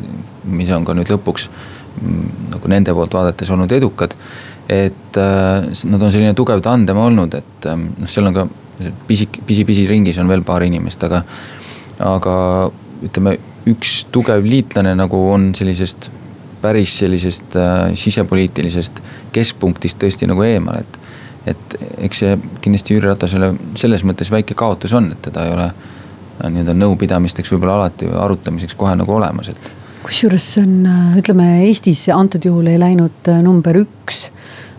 mis 0.43 0.71
on 0.75 0.85
ka 0.85 0.95
nüüd 0.97 1.13
lõpuks 1.13 1.47
nagu 2.01 2.71
nende 2.71 2.93
poolt 2.95 3.13
vaadates 3.13 3.51
olnud 3.53 3.71
edukad. 3.71 4.15
et 4.69 5.17
äh, 5.17 5.65
nad 5.91 6.01
on 6.01 6.11
selline 6.11 6.33
tugev 6.33 6.61
tandem 6.63 6.97
olnud, 6.97 7.33
et 7.35 7.65
äh, 7.67 7.75
noh, 7.77 8.07
seal 8.07 8.29
on 8.29 8.33
ka 8.37 8.45
pisik, 9.07 9.41
pisi-pisi 9.45 9.83
ringis 9.87 10.17
on 10.23 10.29
veel 10.31 10.43
paar 10.43 10.63
inimest, 10.63 11.03
aga. 11.03 11.23
aga 11.99 12.35
ütleme, 13.03 13.35
üks 13.67 14.05
tugev 14.11 14.45
liitlane 14.47 14.95
nagu 14.95 15.19
on 15.33 15.51
sellisest 15.55 16.09
päris 16.63 16.95
sellisest 16.99 17.57
äh, 17.59 17.91
sisepoliitilisest 17.99 19.01
keskpunktist 19.35 19.99
tõesti 19.99 20.29
nagu 20.31 20.45
eemal, 20.47 20.79
et. 20.79 20.99
et 21.51 21.75
eks 22.07 22.23
see 22.23 22.37
kindlasti 22.63 22.95
Jüri 22.95 23.09
Ratasele 23.09 23.51
selles 23.75 24.05
mõttes 24.07 24.31
väike 24.31 24.55
kaotus 24.55 24.95
on, 24.95 25.11
et 25.11 25.21
teda 25.27 25.43
ei 25.43 25.51
ole 25.57 25.67
nii-öelda 26.43 26.73
nõupidamisteks 26.79 27.51
võib-olla 27.51 27.81
alati 27.81 28.07
arutamiseks 28.07 28.79
kohe 28.79 28.95
nagu 28.95 29.11
olemas, 29.15 29.51
et 29.51 29.82
kusjuures 30.03 30.45
see 30.55 30.63
on, 30.63 30.83
äh, 30.85 31.17
ütleme 31.21 31.47
Eestis 31.67 32.07
antud 32.11 32.43
juhul 32.43 32.67
ei 32.71 32.79
läinud 32.81 33.31
äh, 33.31 33.41
number 33.43 33.83
üks. 33.85 34.29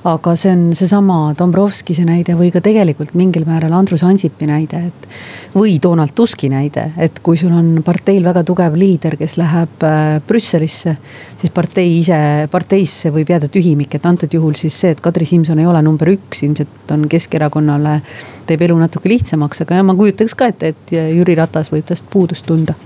aga 0.05 0.35
see 0.37 0.51
on 0.53 0.64
seesama 0.77 1.31
Dombrovskise 1.39 2.03
näide 2.05 2.35
või 2.37 2.51
ka 2.53 2.61
tegelikult 2.61 3.14
mingil 3.16 3.47
määral 3.49 3.72
Andrus 3.72 4.03
Ansipi 4.05 4.45
näide, 4.45 4.83
et. 4.91 5.07
või 5.55 5.79
Donald 5.81 6.12
Tuski 6.12 6.51
näide, 6.53 6.91
et 7.01 7.22
kui 7.25 7.39
sul 7.41 7.55
on 7.57 7.81
parteil 7.87 8.20
väga 8.27 8.43
tugev 8.45 8.77
liider, 8.77 9.16
kes 9.16 9.39
läheb 9.41 9.89
äh, 9.89 10.20
Brüsselisse. 10.29 10.97
siis 11.41 11.55
partei 11.57 11.89
ise, 12.03 12.20
parteisse 12.53 13.14
võib 13.14 13.33
jääda 13.33 13.49
tühimik, 13.49 13.97
et 13.97 14.07
antud 14.07 14.37
juhul 14.37 14.61
siis 14.61 14.77
see, 14.77 14.93
et 14.93 15.01
Kadri 15.01 15.25
Simson 15.25 15.59
ei 15.59 15.66
ole 15.72 15.81
number 15.83 16.12
üks, 16.12 16.45
ilmselt 16.45 16.93
on 16.93 17.09
Keskerakonnale. 17.09 18.01
teeb 18.45 18.68
elu 18.68 18.77
natuke 18.77 19.09
lihtsamaks, 19.09 19.64
aga 19.64 19.81
ma 19.83 19.97
kujutaks 19.97 20.37
ka 20.37 20.53
ette, 20.53 20.75
et 20.75 20.99
Jüri 21.16 21.41
Ratas 21.41 21.72
võib 21.72 21.89
tast 21.89 22.05
puudust 22.12 22.45
tunda 22.45 22.77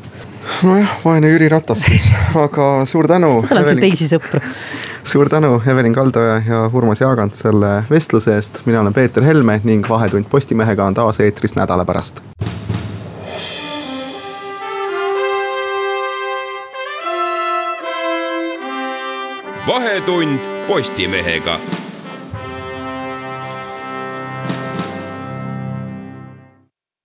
nojah, 0.63 0.99
vaene 1.05 1.31
Jüri 1.33 1.49
Ratas 1.53 1.85
siis, 1.87 2.11
aga 2.45 2.69
suur 2.89 3.09
tänu. 3.09 3.43
tal 3.49 3.63
on 3.63 3.69
seal 3.71 3.83
teisi 3.83 4.09
sõpru. 4.11 4.43
suur 5.13 5.31
tänu, 5.33 5.59
Evelin 5.67 5.97
Kaldoja 5.97 6.41
ja 6.47 6.65
Urmas 6.73 7.03
Jaagant 7.05 7.35
selle 7.39 7.83
vestluse 7.91 8.37
eest, 8.37 8.63
mina 8.67 8.83
olen 8.83 8.97
Peeter 8.97 9.25
Helme 9.25 9.61
ning 9.65 9.89
Vahetund 9.89 10.31
Postimehega 10.31 10.89
on 10.89 10.99
taas 10.99 11.21
eetris 11.25 11.57
nädala 11.59 11.85
pärast. 11.89 12.23
vahetund 19.69 20.41
Postimehega 20.67 21.59